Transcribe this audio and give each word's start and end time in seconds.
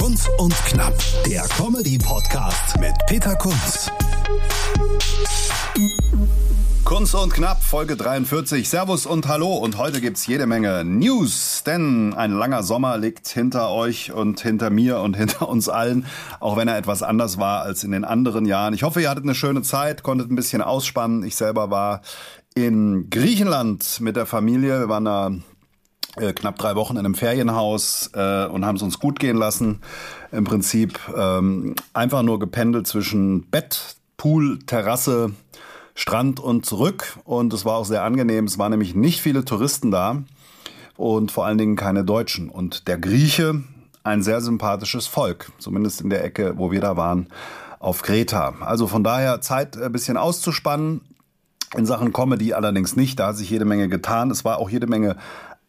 Kunz 0.00 0.30
und 0.38 0.54
Knapp, 0.64 0.94
der 1.26 1.42
Comedy-Podcast 1.42 2.80
mit 2.80 2.94
Peter 3.06 3.36
Kunz. 3.36 3.90
Kunz 6.86 7.12
und 7.12 7.34
Knapp, 7.34 7.62
Folge 7.62 7.96
43. 7.96 8.66
Servus 8.66 9.04
und 9.04 9.28
Hallo. 9.28 9.52
Und 9.56 9.76
heute 9.76 10.00
gibt's 10.00 10.26
jede 10.26 10.46
Menge 10.46 10.86
News, 10.86 11.64
denn 11.66 12.14
ein 12.14 12.32
langer 12.32 12.62
Sommer 12.62 12.96
liegt 12.96 13.28
hinter 13.28 13.68
euch 13.68 14.10
und 14.10 14.40
hinter 14.40 14.70
mir 14.70 15.00
und 15.00 15.16
hinter 15.18 15.46
uns 15.46 15.68
allen, 15.68 16.06
auch 16.40 16.56
wenn 16.56 16.66
er 16.66 16.78
etwas 16.78 17.02
anders 17.02 17.36
war 17.36 17.60
als 17.60 17.84
in 17.84 17.90
den 17.90 18.06
anderen 18.06 18.46
Jahren. 18.46 18.72
Ich 18.72 18.84
hoffe, 18.84 19.02
ihr 19.02 19.10
hattet 19.10 19.24
eine 19.24 19.34
schöne 19.34 19.60
Zeit, 19.60 20.02
konntet 20.02 20.30
ein 20.30 20.34
bisschen 20.34 20.62
ausspannen. 20.62 21.24
Ich 21.24 21.36
selber 21.36 21.70
war 21.70 22.00
in 22.54 23.10
Griechenland 23.10 24.00
mit 24.00 24.16
der 24.16 24.24
Familie. 24.24 24.80
Wir 24.80 24.88
waren 24.88 25.04
da 25.04 25.30
äh, 26.16 26.32
knapp 26.32 26.58
drei 26.58 26.74
Wochen 26.74 26.94
in 26.94 27.00
einem 27.00 27.14
Ferienhaus 27.14 28.10
äh, 28.14 28.46
und 28.46 28.64
haben 28.64 28.76
es 28.76 28.82
uns 28.82 28.98
gut 28.98 29.18
gehen 29.20 29.36
lassen. 29.36 29.80
Im 30.32 30.44
Prinzip 30.44 30.98
ähm, 31.16 31.74
einfach 31.92 32.22
nur 32.22 32.38
gependelt 32.38 32.86
zwischen 32.86 33.48
Bett, 33.50 33.96
Pool, 34.16 34.58
Terrasse, 34.60 35.32
Strand 35.94 36.40
und 36.40 36.66
zurück. 36.66 37.18
Und 37.24 37.52
es 37.52 37.64
war 37.64 37.76
auch 37.76 37.84
sehr 37.84 38.02
angenehm. 38.02 38.46
Es 38.46 38.58
waren 38.58 38.70
nämlich 38.70 38.94
nicht 38.94 39.20
viele 39.20 39.44
Touristen 39.44 39.90
da 39.90 40.22
und 40.96 41.30
vor 41.30 41.46
allen 41.46 41.58
Dingen 41.58 41.76
keine 41.76 42.04
Deutschen. 42.04 42.50
Und 42.50 42.88
der 42.88 42.98
Grieche, 42.98 43.62
ein 44.02 44.22
sehr 44.22 44.40
sympathisches 44.40 45.06
Volk, 45.06 45.52
zumindest 45.58 46.00
in 46.00 46.10
der 46.10 46.24
Ecke, 46.24 46.54
wo 46.56 46.70
wir 46.70 46.80
da 46.80 46.96
waren, 46.96 47.28
auf 47.78 48.02
Kreta. 48.02 48.54
Also 48.60 48.86
von 48.86 49.04
daher 49.04 49.40
Zeit 49.40 49.76
ein 49.76 49.92
bisschen 49.92 50.16
auszuspannen. 50.16 51.00
In 51.76 51.86
Sachen 51.86 52.12
Comedy 52.12 52.52
allerdings 52.52 52.96
nicht. 52.96 53.20
Da 53.20 53.28
hat 53.28 53.36
sich 53.36 53.48
jede 53.48 53.64
Menge 53.64 53.88
getan. 53.88 54.30
Es 54.30 54.44
war 54.44 54.58
auch 54.58 54.68
jede 54.68 54.88
Menge 54.88 55.16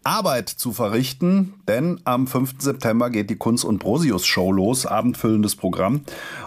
Arbeit 0.04 0.50
zu 0.50 0.74
verrichten, 0.74 1.54
denn 1.68 2.00
am 2.06 2.26
5. 2.26 2.56
September 2.58 3.10
geht 3.12 3.30
die 3.30 3.36
Kunst- 3.36 3.66
und 3.66 3.78
Brosius-Show 3.80 4.52
los, 4.52 4.86
abendfüllendes 4.88 5.56
Programm. 5.56 6.02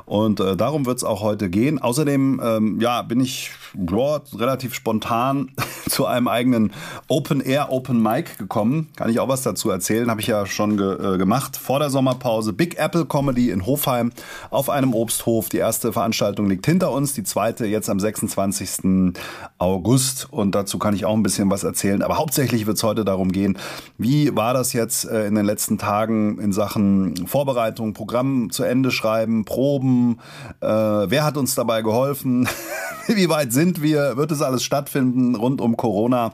Und 0.07 0.41
äh, 0.41 0.57
darum 0.57 0.87
wird 0.87 0.99
es 0.99 1.05
auch 1.05 1.23
heute 1.23 1.49
gehen. 1.49 1.79
Außerdem 1.79 2.41
ähm, 2.43 2.81
ja, 2.81 3.03
bin 3.03 3.21
ich 3.21 3.53
ja, 3.75 4.21
relativ 4.37 4.75
spontan 4.75 5.53
zu 5.89 6.07
einem 6.07 6.29
eigenen 6.29 6.73
Open 7.09 7.41
Air, 7.41 7.71
Open 7.71 8.03
Mic 8.03 8.39
gekommen. 8.39 8.89
Kann 8.97 9.09
ich 9.09 9.21
auch 9.21 9.29
was 9.29 9.43
dazu 9.43 9.71
erzählen, 9.71 10.11
habe 10.11 10.21
ich 10.21 10.27
ja 10.27 10.47
schon 10.47 10.77
ge 10.77 11.15
äh, 11.15 11.19
gemacht. 11.19 11.57
Vor 11.57 11.79
der 11.79 11.91
Sommerpause 11.91 12.53
Big 12.53 12.79
Apple 12.79 13.07
Comedy 13.07 13.51
in 13.51 13.67
Hofheim 13.67 14.11
auf 14.51 14.69
einem 14.69 14.95
Obsthof. 14.95 15.49
Die 15.49 15.59
erste 15.59 15.93
Veranstaltung 15.93 16.49
liegt 16.49 16.67
hinter 16.67 16.91
uns, 16.91 17.13
die 17.13 17.23
zweite 17.23 17.67
jetzt 17.67 17.89
am 17.89 18.01
26. 18.01 19.13
August. 19.59 20.29
Und 20.31 20.55
dazu 20.55 20.79
kann 20.79 20.95
ich 20.95 21.05
auch 21.05 21.15
ein 21.15 21.23
bisschen 21.23 21.51
was 21.51 21.63
erzählen. 21.63 22.03
Aber 22.03 22.19
hauptsächlich 22.19 22.67
wird 22.67 22.77
es 22.77 22.83
heute 22.83 23.05
darum 23.05 23.31
gehen, 23.33 23.44
gehen. 23.45 23.59
Wie 23.99 24.35
war 24.35 24.55
das 24.55 24.73
jetzt 24.73 25.05
äh, 25.05 25.27
in 25.27 25.35
den 25.35 25.45
letzten 25.45 25.79
Tagen 25.79 26.39
in 26.39 26.53
Sachen 26.53 27.27
Vorbereitung, 27.27 27.93
Programm 27.93 28.51
zu 28.51 28.65
Ende 28.65 28.91
schreiben, 28.91 29.45
Proben? 29.45 30.19
Äh, 30.61 30.67
wer 30.67 31.25
hat 31.25 31.37
uns 31.37 31.55
dabei 31.55 31.83
geholfen? 31.83 32.49
Wie 33.07 33.29
weit 33.29 33.53
sind 33.53 33.83
wir? 33.83 34.17
Wird 34.17 34.33
es 34.33 34.41
alles 34.41 34.65
stattfinden 34.65 35.35
rund 35.35 35.61
um 35.61 35.77
Corona? 35.77 36.33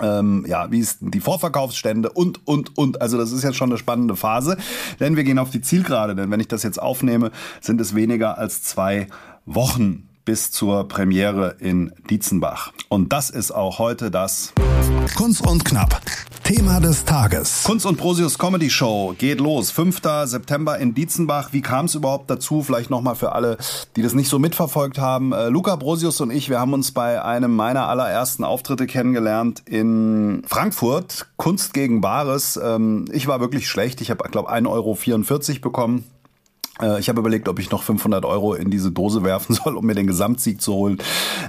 Ähm, 0.00 0.46
ja, 0.48 0.70
wie 0.70 0.78
ist 0.78 0.98
die 1.00 1.20
Vorverkaufsstände 1.20 2.10
und, 2.10 2.46
und, 2.46 2.78
und. 2.78 3.02
Also 3.02 3.18
das 3.18 3.30
ist 3.30 3.44
jetzt 3.44 3.56
schon 3.56 3.68
eine 3.68 3.78
spannende 3.78 4.16
Phase, 4.16 4.56
denn 5.00 5.16
wir 5.16 5.24
gehen 5.24 5.38
auf 5.38 5.50
die 5.50 5.60
Zielgerade, 5.60 6.14
denn 6.14 6.30
wenn 6.30 6.40
ich 6.40 6.48
das 6.48 6.62
jetzt 6.62 6.80
aufnehme, 6.80 7.30
sind 7.60 7.78
es 7.78 7.94
weniger 7.94 8.38
als 8.38 8.62
zwei 8.62 9.06
Wochen 9.44 10.08
bis 10.24 10.50
zur 10.50 10.88
Premiere 10.88 11.56
in 11.58 11.92
Dietzenbach. 12.10 12.72
Und 12.88 13.12
das 13.12 13.30
ist 13.30 13.50
auch 13.50 13.78
heute 13.78 14.10
das 14.10 14.52
Kunst 15.16 15.46
und 15.46 15.64
Knapp. 15.64 16.00
Thema 16.44 16.80
des 16.80 17.04
Tages. 17.04 17.62
Kunst 17.64 17.86
und 17.86 17.96
Prosius 17.96 18.38
Comedy 18.38 18.68
Show 18.68 19.14
geht 19.16 19.40
los. 19.40 19.70
5. 19.70 20.00
September 20.24 20.78
in 20.78 20.92
Dietzenbach. 20.92 21.52
Wie 21.52 21.60
kam 21.60 21.86
es 21.86 21.94
überhaupt 21.94 22.28
dazu? 22.28 22.62
Vielleicht 22.62 22.90
nochmal 22.90 23.14
für 23.14 23.32
alle, 23.32 23.58
die 23.96 24.02
das 24.02 24.14
nicht 24.14 24.28
so 24.28 24.38
mitverfolgt 24.38 24.98
haben. 24.98 25.32
Äh, 25.32 25.48
Luca 25.48 25.76
Brosius 25.76 26.20
und 26.20 26.30
ich, 26.30 26.50
wir 26.50 26.58
haben 26.58 26.72
uns 26.72 26.92
bei 26.92 27.22
einem 27.22 27.54
meiner 27.54 27.88
allerersten 27.88 28.44
Auftritte 28.44 28.86
kennengelernt 28.86 29.62
in 29.66 30.42
Frankfurt. 30.46 31.26
Kunst 31.36 31.74
gegen 31.74 32.00
Bares. 32.00 32.58
Ähm, 32.62 33.06
ich 33.12 33.26
war 33.28 33.40
wirklich 33.40 33.68
schlecht. 33.68 34.00
Ich 34.00 34.10
habe, 34.10 34.28
glaube 34.28 34.52
1,44 34.52 34.68
Euro 34.68 35.60
bekommen. 35.60 36.04
Äh, 36.82 37.00
ich 37.00 37.08
habe 37.08 37.20
überlegt, 37.20 37.48
ob 37.48 37.58
ich 37.58 37.70
noch 37.70 37.82
500 37.82 38.24
Euro 38.24 38.54
in 38.54 38.70
diese 38.70 38.90
Dose 38.90 39.22
werfen 39.22 39.54
soll, 39.64 39.76
um 39.76 39.86
mir 39.86 39.94
den 39.94 40.06
Gesamtsieg 40.06 40.60
zu 40.60 40.74
holen. 40.74 40.98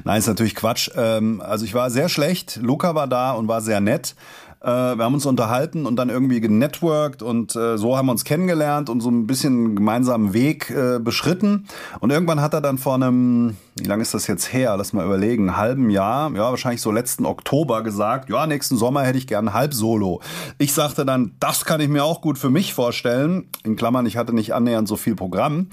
Nein, 0.04 0.20
ist 0.20 0.28
natürlich 0.28 0.56
Quatsch. 0.56 0.90
Ähm, 0.96 1.42
also 1.42 1.66
ich 1.66 1.74
war 1.74 1.90
sehr 1.90 2.10
schlecht. 2.10 2.60
Luca 2.62 2.96
war 2.96 3.08
da 3.08 3.32
und 3.32 3.48
war 3.48 3.62
sehr 3.62 3.82
nett. 3.82 4.16
Äh, 4.64 4.98
wir 4.98 5.04
haben 5.04 5.14
uns 5.14 5.26
unterhalten 5.26 5.86
und 5.86 5.98
dann 5.98 6.10
irgendwie 6.10 6.40
genetworked 6.40 7.22
und 7.22 7.54
äh, 7.56 7.78
so 7.78 7.98
haben 7.98 8.06
wir 8.06 8.14
uns 8.14 8.24
kennengelernt 8.24 8.90
und 8.90 9.02
so 9.02 9.10
ein 9.10 9.28
bisschen 9.28 9.76
gemeinsamen 9.76 10.34
Weg 10.34 10.70
äh, 10.70 11.00
beschritten. 11.00 11.68
Und 12.00 12.12
irgendwann 12.12 12.40
hat 12.40 12.54
er 12.54 12.62
dann 12.62 12.78
vor 12.78 12.96
einem, 12.96 13.58
wie 13.76 13.84
lange 13.84 14.02
ist 14.02 14.14
das 14.14 14.26
jetzt 14.28 14.54
her? 14.54 14.76
Lass 14.78 14.94
mal 14.94 15.06
überlegen, 15.06 15.50
einen 15.50 15.58
halben 15.58 15.90
Jahr, 15.90 16.32
ja, 16.32 16.50
wahrscheinlich 16.50 16.82
so 16.82 16.92
letzten 16.92 17.26
Oktober 17.26 17.84
gesagt, 17.84 18.30
ja, 18.30 18.48
nächsten 18.48 18.78
Sommer 18.78 19.04
hätte 19.04 19.18
ich 19.18 19.28
gern 19.28 19.54
halb 19.54 19.74
Solo. 19.74 20.22
Ich 20.60 20.74
sagte 20.74 21.06
dann, 21.06 21.34
das 21.42 21.66
kann 21.66 21.82
ich 21.82 21.90
mir 21.90 22.06
auch 22.06 22.22
gut 22.22 22.38
für 22.38 22.50
mich 22.50 22.74
vorstellen. 22.74 23.50
In 23.66 23.76
Klammern, 23.76 24.06
ich 24.06 24.16
hatte 24.16 24.34
nicht 24.34 24.54
annähernd 24.54 24.88
so 24.88 24.96
viel 24.96 25.16
Programm. 25.16 25.68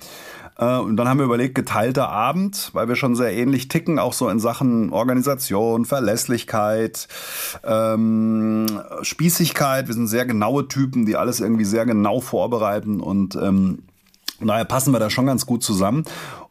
Äh, 0.60 0.78
und 0.78 0.96
dann 0.96 1.08
haben 1.08 1.18
wir 1.18 1.24
überlegt, 1.24 1.54
geteilter 1.54 2.10
Abend, 2.10 2.70
weil 2.74 2.88
wir 2.88 2.96
schon 2.96 3.16
sehr 3.16 3.32
ähnlich 3.32 3.68
ticken, 3.68 3.98
auch 3.98 4.12
so 4.12 4.28
in 4.28 4.38
Sachen 4.38 4.92
Organisation, 4.92 5.86
Verlässlichkeit, 5.86 7.08
ähm, 7.64 8.66
Spießigkeit. 9.02 9.88
Wir 9.88 9.94
sind 9.94 10.06
sehr 10.06 10.26
genaue 10.26 10.68
Typen, 10.68 11.06
die 11.06 11.16
alles 11.16 11.40
irgendwie 11.40 11.64
sehr 11.64 11.86
genau 11.86 12.20
vorbereiten 12.20 13.00
und 13.00 13.34
ähm, 13.36 13.82
daher 14.40 14.66
passen 14.66 14.92
wir 14.92 15.00
da 15.00 15.10
schon 15.10 15.26
ganz 15.26 15.46
gut 15.46 15.64
zusammen. 15.64 16.04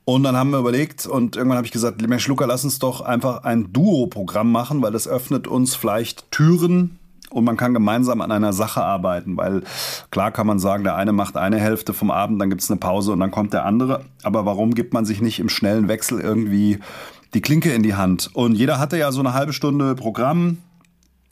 Und 0.06 0.24
dann 0.24 0.36
haben 0.36 0.50
wir 0.50 0.58
überlegt 0.58 1.06
und 1.06 1.36
irgendwann 1.36 1.58
habe 1.58 1.68
ich 1.68 1.72
gesagt, 1.72 2.02
Mensch 2.02 2.28
Luca, 2.28 2.46
lass 2.46 2.64
uns 2.64 2.80
doch 2.80 3.02
einfach 3.02 3.44
ein 3.44 3.72
Duo-Programm 3.72 4.52
machen, 4.52 4.82
weil 4.82 4.92
das 4.92 5.08
öffnet 5.08 5.48
uns 5.48 5.76
vielleicht 5.76 6.32
Türen 6.32 6.99
und 7.30 7.44
man 7.44 7.58
kann 7.58 7.74
gemeinsam 7.74 8.22
an 8.22 8.32
einer 8.32 8.54
Sache 8.54 8.84
arbeiten, 8.84 9.38
weil 9.38 9.64
klar 10.12 10.32
kann 10.32 10.48
man 10.48 10.60
sagen, 10.60 10.84
der 10.84 10.96
eine 10.96 11.12
macht 11.12 11.38
eine 11.38 11.60
Hälfte 11.60 11.94
vom 11.94 12.12
Abend, 12.12 12.42
dann 12.42 12.50
gibt 12.50 12.62
es 12.62 12.72
eine 12.72 12.80
Pause 12.80 13.12
und 13.12 13.20
dann 13.20 13.32
kommt 13.32 13.54
der 13.54 13.66
andere. 13.66 14.02
Aber 14.24 14.46
warum 14.46 14.74
gibt 14.74 14.94
man 14.94 15.06
sich 15.06 15.22
nicht 15.22 15.40
im 15.40 15.50
schnellen 15.50 15.88
Wechsel 15.88 16.20
irgendwie 16.20 16.80
die 17.34 17.42
Klinke 17.42 17.72
in 17.72 17.84
die 17.84 17.96
Hand? 17.96 18.30
Und 18.34 18.56
jeder 18.56 18.80
hatte 18.80 18.98
ja 18.98 19.12
so 19.12 19.20
eine 19.20 19.34
halbe 19.34 19.54
Stunde 19.54 19.96
Programm. 19.96 20.58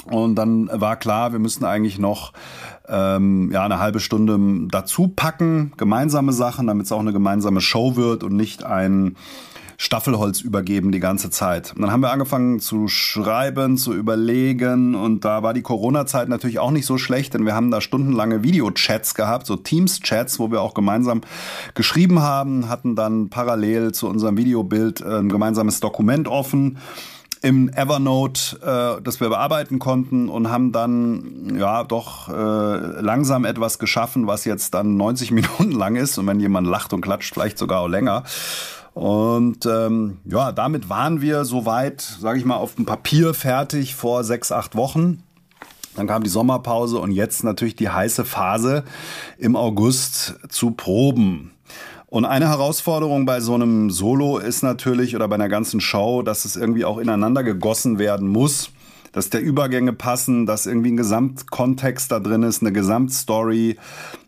Und 0.05 0.35
dann 0.35 0.69
war 0.71 0.95
klar, 0.95 1.33
wir 1.33 1.39
müssen 1.39 1.65
eigentlich 1.65 1.99
noch 1.99 2.31
ähm, 2.87 3.51
ja 3.51 3.65
eine 3.65 3.79
halbe 3.79 3.99
Stunde 3.99 4.39
dazu 4.71 5.09
packen, 5.09 5.73
gemeinsame 5.75 6.31
Sachen, 6.31 6.67
damit 6.67 6.85
es 6.85 6.93
auch 6.93 7.01
eine 7.01 7.11
gemeinsame 7.11 7.59
Show 7.59 7.97
wird 7.97 8.23
und 8.23 8.35
nicht 8.35 8.63
ein 8.63 9.17
Staffelholz 9.79 10.41
übergeben 10.41 10.91
die 10.91 10.99
ganze 10.99 11.29
Zeit. 11.29 11.73
Und 11.75 11.83
dann 11.83 11.91
haben 11.91 12.01
wir 12.01 12.11
angefangen 12.11 12.59
zu 12.59 12.87
schreiben, 12.87 13.77
zu 13.77 13.93
überlegen 13.93 14.95
und 14.95 15.23
da 15.23 15.43
war 15.43 15.53
die 15.53 15.61
Corona-Zeit 15.61 16.29
natürlich 16.29 16.57
auch 16.57 16.71
nicht 16.71 16.87
so 16.87 16.97
schlecht, 16.97 17.35
denn 17.35 17.45
wir 17.45 17.53
haben 17.53 17.69
da 17.69 17.79
stundenlange 17.79 18.41
Videochats 18.41 19.13
gehabt, 19.13 19.45
so 19.45 19.55
Teams-Chats, 19.55 20.39
wo 20.39 20.51
wir 20.51 20.61
auch 20.61 20.73
gemeinsam 20.73 21.21
geschrieben 21.75 22.21
haben, 22.21 22.69
hatten 22.69 22.95
dann 22.95 23.29
parallel 23.29 23.91
zu 23.91 24.07
unserem 24.07 24.35
Videobild 24.37 25.01
äh, 25.01 25.19
ein 25.19 25.29
gemeinsames 25.29 25.79
Dokument 25.79 26.27
offen 26.27 26.79
im 27.43 27.69
Evernote, 27.69 28.57
äh, 28.97 29.01
das 29.03 29.19
wir 29.19 29.29
bearbeiten 29.29 29.77
konnten 29.77 30.27
und 30.27 30.49
haben 30.49 30.71
dann 30.71 31.55
ja 31.59 31.83
doch 31.83 32.29
äh, 32.29 33.01
langsam 33.01 33.45
etwas 33.45 33.77
geschaffen, 33.77 34.25
was 34.25 34.45
jetzt 34.45 34.73
dann 34.73 34.97
90 34.97 35.31
Minuten 35.33 35.71
lang 35.71 35.95
ist 35.95 36.17
und 36.17 36.25
wenn 36.25 36.39
jemand 36.39 36.67
lacht 36.67 36.93
und 36.93 37.01
klatscht, 37.01 37.33
vielleicht 37.33 37.57
sogar 37.57 37.81
auch 37.81 37.87
länger. 37.87 38.23
Und 38.97 39.67
ähm, 39.67 40.17
ja, 40.25 40.51
damit 40.51 40.89
waren 40.89 41.21
wir 41.21 41.45
soweit, 41.45 42.01
sage 42.01 42.39
ich 42.39 42.45
mal, 42.45 42.55
auf 42.55 42.73
dem 42.73 42.87
Papier 42.87 43.35
fertig 43.35 43.93
vor 43.93 44.23
sechs, 44.23 44.51
acht 44.51 44.75
Wochen. 44.75 45.21
Dann 45.95 46.07
kam 46.07 46.23
die 46.23 46.31
Sommerpause 46.31 46.97
und 46.97 47.11
jetzt 47.11 47.43
natürlich 47.43 47.75
die 47.75 47.89
heiße 47.89 48.25
Phase 48.25 48.85
im 49.37 49.55
August 49.55 50.39
zu 50.49 50.71
proben. 50.71 51.51
Und 52.07 52.25
eine 52.25 52.49
Herausforderung 52.49 53.27
bei 53.27 53.39
so 53.39 53.53
einem 53.53 53.91
Solo 53.91 54.39
ist 54.39 54.63
natürlich 54.63 55.15
oder 55.15 55.27
bei 55.27 55.35
einer 55.35 55.49
ganzen 55.49 55.79
Show, 55.79 56.23
dass 56.23 56.43
es 56.43 56.55
irgendwie 56.55 56.83
auch 56.83 56.97
ineinander 56.97 57.43
gegossen 57.43 57.99
werden 57.99 58.27
muss, 58.27 58.71
dass 59.11 59.29
der 59.29 59.43
Übergänge 59.43 59.93
passen, 59.93 60.47
dass 60.47 60.65
irgendwie 60.65 60.93
ein 60.93 60.97
Gesamtkontext 60.97 62.11
da 62.11 62.19
drin 62.19 62.41
ist, 62.41 62.63
eine 62.63 62.71
Gesamtstory. 62.71 63.77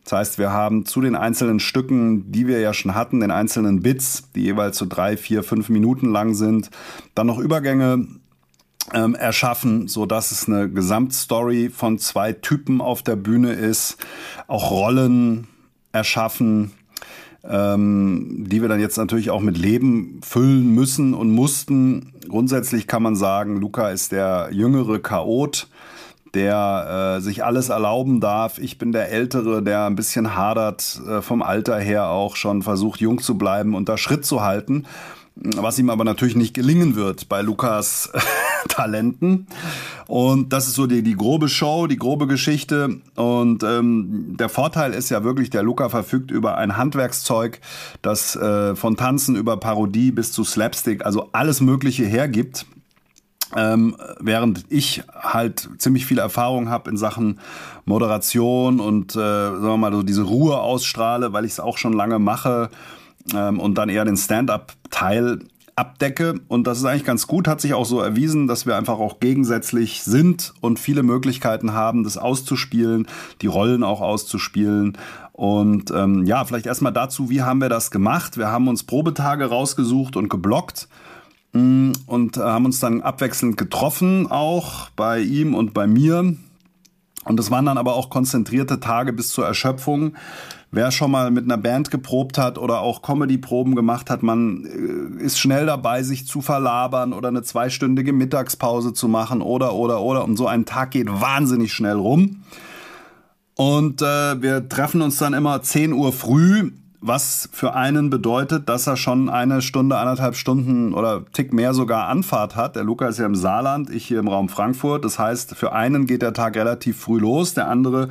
Das 0.10 0.18
heißt, 0.18 0.40
wir 0.40 0.52
haben 0.52 0.88
zu 0.88 1.02
den 1.02 1.14
einzelnen 1.14 1.60
Stücken, 1.60 2.32
die 2.32 2.48
wir 2.48 2.60
ja 2.60 2.74
schon 2.74 2.96
hatten, 2.96 3.20
den 3.20 3.30
einzelnen 3.30 3.82
Bits, 3.82 4.32
die 4.34 4.42
jeweils 4.42 4.80
so 4.80 4.88
drei, 4.90 5.18
vier, 5.18 5.44
fünf 5.44 5.70
Minuten 5.70 6.12
lang 6.12 6.34
sind, 6.34 6.72
dann 7.14 7.28
noch 7.28 7.38
Übergänge 7.38 8.08
ähm, 8.92 9.14
erschaffen, 9.14 9.88
so 9.88 10.08
dass 10.08 10.32
es 10.32 10.48
eine 10.48 10.68
Gesamtstory 10.68 11.70
von 11.70 12.00
zwei 12.00 12.34
Typen 12.34 12.82
auf 12.82 13.04
der 13.04 13.18
Bühne 13.18 13.54
ist, 13.54 13.98
auch 14.48 14.72
Rollen 14.72 15.48
erschaffen, 15.92 16.72
ähm, 17.44 18.46
die 18.50 18.64
wir 18.64 18.68
dann 18.68 18.80
jetzt 18.80 18.98
natürlich 18.98 19.30
auch 19.30 19.42
mit 19.42 19.60
Leben 19.60 20.22
füllen 20.24 20.74
müssen 20.74 21.14
und 21.14 21.30
mussten. 21.30 22.14
Grundsätzlich 22.28 22.88
kann 22.88 23.04
man 23.04 23.16
sagen, 23.16 23.58
Luca 23.58 23.92
ist 23.92 24.12
der 24.12 24.50
jüngere 24.52 24.98
Chaot, 24.98 25.68
der 26.34 27.18
äh, 27.18 27.22
sich 27.22 27.44
alles 27.44 27.70
erlauben 27.70 28.20
darf. 28.20 28.60
Ich 28.60 28.78
bin 28.78 28.92
der 28.92 29.12
Ältere, 29.12 29.64
der 29.64 29.86
ein 29.86 29.96
bisschen 29.96 30.36
hadert, 30.36 31.02
äh, 31.08 31.22
vom 31.22 31.42
Alter 31.42 31.80
her 31.80 32.10
auch 32.10 32.36
schon 32.36 32.62
versucht, 32.62 33.02
jung 33.02 33.20
zu 33.20 33.38
bleiben 33.38 33.76
und 33.76 33.90
da 33.90 33.98
Schritt 33.98 34.26
zu 34.26 34.42
halten 34.42 34.86
was 35.42 35.80
ihm 35.80 35.90
aber 35.90 36.04
natürlich 36.04 36.36
nicht 36.36 36.54
gelingen 36.54 36.96
wird 36.96 37.30
bei 37.30 37.42
Lukas 37.42 38.12
Talenten. 38.68 39.48
Und 40.08 40.52
das 40.52 40.68
ist 40.68 40.76
so 40.76 40.88
die, 40.88 41.02
die 41.02 41.16
grobe 41.16 41.50
Show, 41.50 41.88
die 41.88 41.98
grobe 41.98 42.28
Geschichte. 42.28 43.00
Und 43.16 43.64
ähm, 43.64 44.36
der 44.38 44.50
Vorteil 44.50 44.94
ist 44.94 45.10
ja 45.10 45.24
wirklich, 45.24 45.50
der 45.50 45.64
Luca 45.64 45.90
verfügt 45.90 46.32
über 46.32 46.58
ein 46.58 46.78
Handwerkszeug, 46.78 47.60
das 48.02 48.36
äh, 48.36 48.76
von 48.76 48.98
Tanzen 48.98 49.36
über 49.36 49.58
Parodie 49.58 50.12
bis 50.12 50.32
zu 50.32 50.44
Slapstick, 50.44 51.06
also 51.06 51.30
alles 51.32 51.62
Mögliche 51.62 52.06
hergibt. 52.06 52.66
Ähm, 53.56 53.96
während 54.20 54.66
ich 54.70 55.04
halt 55.14 55.70
ziemlich 55.80 56.06
viel 56.06 56.20
Erfahrung 56.20 56.70
habe 56.70 56.90
in 56.90 56.98
Sachen 56.98 57.40
Moderation 57.86 58.80
und 58.80 59.16
äh, 59.16 59.20
sagen 59.20 59.62
wir 59.64 59.78
mal 59.78 59.92
so 59.92 60.04
diese 60.04 60.22
Ruhe 60.22 60.60
ausstrahle, 60.60 61.34
weil 61.34 61.46
ich 61.46 61.54
es 61.54 61.60
auch 61.60 61.78
schon 61.80 61.94
lange 61.94 62.20
mache 62.20 62.70
ähm, 63.34 63.60
und 63.60 63.78
dann 63.80 63.90
eher 63.90 64.06
den 64.06 64.18
Stand-up-Teil 64.18 65.40
abdecke. 65.76 66.36
Und 66.48 66.68
das 66.68 66.78
ist 66.78 66.86
eigentlich 66.86 67.06
ganz 67.06 67.26
gut, 67.26 67.48
hat 67.48 67.62
sich 67.62 67.74
auch 67.74 67.86
so 67.86 68.02
erwiesen, 68.02 68.48
dass 68.48 68.66
wir 68.66 68.76
einfach 68.76 69.00
auch 69.00 69.20
gegensätzlich 69.20 70.04
sind 70.04 70.54
und 70.62 70.78
viele 70.78 71.04
Möglichkeiten 71.04 71.74
haben, 71.74 72.04
das 72.04 72.18
auszuspielen, 72.18 73.08
die 73.42 73.48
Rollen 73.48 73.84
auch 73.84 74.02
auszuspielen. 74.02 74.98
Und 75.32 75.90
ähm, 75.92 76.26
ja, 76.26 76.44
vielleicht 76.44 76.66
erstmal 76.66 76.92
dazu, 76.92 77.30
wie 77.30 77.42
haben 77.42 77.62
wir 77.62 77.70
das 77.70 77.92
gemacht? 77.92 78.38
Wir 78.38 78.50
haben 78.50 78.68
uns 78.68 78.84
Probetage 78.84 79.46
rausgesucht 79.46 80.18
und 80.18 80.30
geblockt 80.30 80.90
und 81.54 82.38
haben 82.38 82.66
uns 82.66 82.80
dann 82.80 83.02
abwechselnd 83.02 83.58
getroffen, 83.58 84.28
auch 84.30 84.90
bei 84.92 85.20
ihm 85.20 85.56
und 85.56 85.74
bei 85.74 85.88
mir. 85.88 86.36
Und 87.26 87.38
das 87.38 87.52
waren 87.52 87.66
dann 87.66 87.78
aber 87.78 87.96
auch 87.96 88.10
konzentrierte 88.10 88.80
Tage 88.80 89.14
bis 89.14 89.30
zur 89.30 89.46
Erschöpfung. 89.46 90.16
Wer 90.72 90.92
schon 90.92 91.10
mal 91.10 91.32
mit 91.32 91.46
einer 91.46 91.58
Band 91.58 91.90
geprobt 91.90 92.38
hat 92.38 92.60
oder 92.60 92.82
auch 92.82 93.02
Comedy-Proben 93.02 93.76
gemacht 93.76 94.12
hat, 94.12 94.22
man 94.22 94.66
äh, 94.66 95.24
ist 95.24 95.40
schnell 95.40 95.66
dabei, 95.66 96.04
sich 96.04 96.28
zu 96.28 96.42
verlabern 96.42 97.12
oder 97.12 97.30
eine 97.30 97.42
zweistündige 97.42 98.14
Mittagspause 98.14 98.94
zu 98.94 99.08
machen 99.08 99.42
oder, 99.42 99.74
oder, 99.74 100.02
oder. 100.02 100.24
Und 100.24 100.38
so 100.38 100.46
ein 100.48 100.66
Tag 100.66 100.92
geht 100.92 101.08
wahnsinnig 101.10 101.74
schnell 101.74 101.96
rum. 101.96 102.44
Und 103.56 104.02
äh, 104.04 104.42
wir 104.42 104.70
treffen 104.70 105.02
uns 105.02 105.18
dann 105.18 105.34
immer 105.34 105.62
10 105.62 105.92
Uhr 105.92 106.14
früh 106.14 106.72
was 107.02 107.50
für 107.54 107.74
einen 107.74 108.10
bedeutet, 108.10 108.68
dass 108.68 108.86
er 108.88 108.98
schon 108.98 109.30
eine 109.30 109.62
Stunde, 109.62 109.98
anderthalb 109.98 110.36
Stunden 110.36 110.94
oder 110.94 111.24
Tick 111.32 111.54
mehr 111.54 111.74
sogar 111.74 112.08
Anfahrt 112.08 112.56
hat. 112.56 112.76
Der 112.76 112.84
Luca 112.84 113.08
ist 113.08 113.20
ja 113.20 113.26
im 113.26 113.36
Saarland, 113.36 113.90
ich 113.90 114.06
hier 114.06 114.20
im 114.20 114.28
Raum 114.28 114.50
Frankfurt. 114.50 115.06
Das 115.06 115.18
heißt, 115.18 115.56
für 115.56 115.72
einen 115.72 116.08
geht 116.08 116.22
der 116.22 116.34
Tag 116.34 116.56
relativ 116.56 117.00
früh 117.00 117.20
los, 117.20 117.54
der 117.54 117.70
andere 117.70 118.10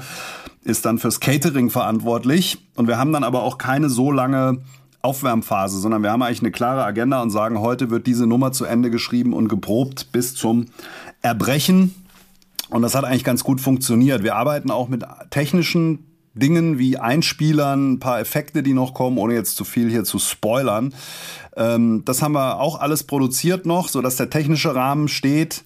ist 0.64 0.84
dann 0.84 0.98
fürs 0.98 1.20
Catering 1.20 1.70
verantwortlich. 1.70 2.58
Und 2.76 2.88
wir 2.88 2.98
haben 2.98 3.12
dann 3.12 3.24
aber 3.24 3.42
auch 3.42 3.58
keine 3.58 3.90
so 3.90 4.10
lange 4.10 4.58
Aufwärmphase, 5.02 5.78
sondern 5.78 6.02
wir 6.02 6.10
haben 6.10 6.22
eigentlich 6.22 6.40
eine 6.40 6.50
klare 6.50 6.84
Agenda 6.84 7.22
und 7.22 7.30
sagen, 7.30 7.60
heute 7.60 7.90
wird 7.90 8.06
diese 8.06 8.26
Nummer 8.26 8.52
zu 8.52 8.64
Ende 8.64 8.90
geschrieben 8.90 9.32
und 9.32 9.48
geprobt 9.48 10.12
bis 10.12 10.34
zum 10.34 10.66
Erbrechen. 11.22 11.94
Und 12.70 12.82
das 12.82 12.94
hat 12.94 13.04
eigentlich 13.04 13.24
ganz 13.24 13.44
gut 13.44 13.60
funktioniert. 13.60 14.22
Wir 14.22 14.36
arbeiten 14.36 14.70
auch 14.70 14.88
mit 14.88 15.04
technischen 15.30 16.07
Dingen 16.38 16.78
wie 16.78 16.98
Einspielern, 16.98 17.92
ein 17.92 18.00
paar 18.00 18.20
Effekte, 18.20 18.62
die 18.62 18.74
noch 18.74 18.94
kommen, 18.94 19.18
ohne 19.18 19.34
jetzt 19.34 19.56
zu 19.56 19.64
viel 19.64 19.90
hier 19.90 20.04
zu 20.04 20.18
spoilern. 20.18 20.94
Ähm, 21.56 22.02
das 22.04 22.22
haben 22.22 22.32
wir 22.32 22.60
auch 22.60 22.80
alles 22.80 23.04
produziert 23.04 23.66
noch, 23.66 23.88
so 23.88 24.00
dass 24.00 24.16
der 24.16 24.30
technische 24.30 24.74
Rahmen 24.74 25.08
steht. 25.08 25.64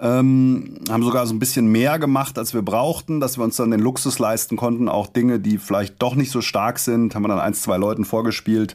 Ähm, 0.00 0.78
haben 0.90 1.04
sogar 1.04 1.26
so 1.26 1.34
ein 1.34 1.38
bisschen 1.38 1.66
mehr 1.66 2.00
gemacht, 2.00 2.36
als 2.36 2.54
wir 2.54 2.62
brauchten, 2.62 3.20
dass 3.20 3.38
wir 3.38 3.44
uns 3.44 3.56
dann 3.56 3.70
den 3.70 3.78
Luxus 3.78 4.18
leisten 4.18 4.56
konnten, 4.56 4.88
auch 4.88 5.06
Dinge, 5.06 5.38
die 5.38 5.58
vielleicht 5.58 6.02
doch 6.02 6.16
nicht 6.16 6.32
so 6.32 6.40
stark 6.40 6.80
sind, 6.80 7.14
haben 7.14 7.22
wir 7.22 7.28
dann 7.28 7.38
eins, 7.38 7.62
zwei 7.62 7.76
Leuten 7.76 8.04
vorgespielt. 8.04 8.74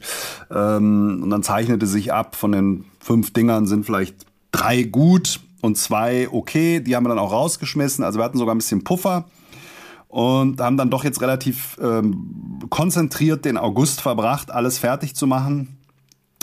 Ähm, 0.50 1.20
und 1.22 1.28
dann 1.28 1.42
zeichnete 1.42 1.86
sich 1.86 2.14
ab, 2.14 2.34
von 2.34 2.52
den 2.52 2.86
fünf 2.98 3.34
Dingern 3.34 3.66
sind 3.66 3.84
vielleicht 3.84 4.24
drei 4.52 4.84
gut 4.84 5.40
und 5.60 5.76
zwei 5.76 6.28
okay. 6.30 6.80
Die 6.80 6.96
haben 6.96 7.04
wir 7.04 7.10
dann 7.10 7.18
auch 7.18 7.32
rausgeschmissen. 7.32 8.04
Also 8.04 8.18
wir 8.18 8.24
hatten 8.24 8.38
sogar 8.38 8.54
ein 8.54 8.58
bisschen 8.58 8.84
Puffer 8.84 9.26
und 10.08 10.60
haben 10.60 10.76
dann 10.76 10.90
doch 10.90 11.04
jetzt 11.04 11.20
relativ 11.20 11.76
ähm, 11.80 12.58
konzentriert 12.70 13.44
den 13.44 13.58
August 13.58 14.00
verbracht, 14.00 14.50
alles 14.50 14.78
fertig 14.78 15.14
zu 15.14 15.26
machen 15.26 15.78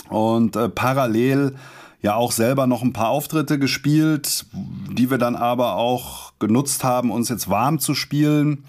und 0.08 0.56
äh, 0.56 0.68
parallel 0.68 1.54
ja 2.00 2.14
auch 2.14 2.32
selber 2.32 2.66
noch 2.66 2.82
ein 2.82 2.92
paar 2.92 3.08
Auftritte 3.08 3.58
gespielt, 3.58 4.46
die 4.52 5.10
wir 5.10 5.18
dann 5.18 5.34
aber 5.34 5.74
auch 5.74 6.32
genutzt 6.38 6.84
haben, 6.84 7.10
uns 7.10 7.28
jetzt 7.28 7.48
warm 7.48 7.78
zu 7.80 7.94
spielen. 7.94 8.64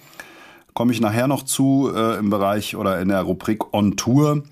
Komme 0.73 0.91
ich 0.91 1.01
nachher 1.01 1.27
noch 1.27 1.43
zu 1.43 1.91
äh, 1.93 2.17
im 2.17 2.29
Bereich 2.29 2.75
oder 2.75 2.99
in 2.99 3.09
der 3.09 3.21
Rubrik 3.21 3.73
On 3.73 3.95
Tour. 3.95 4.43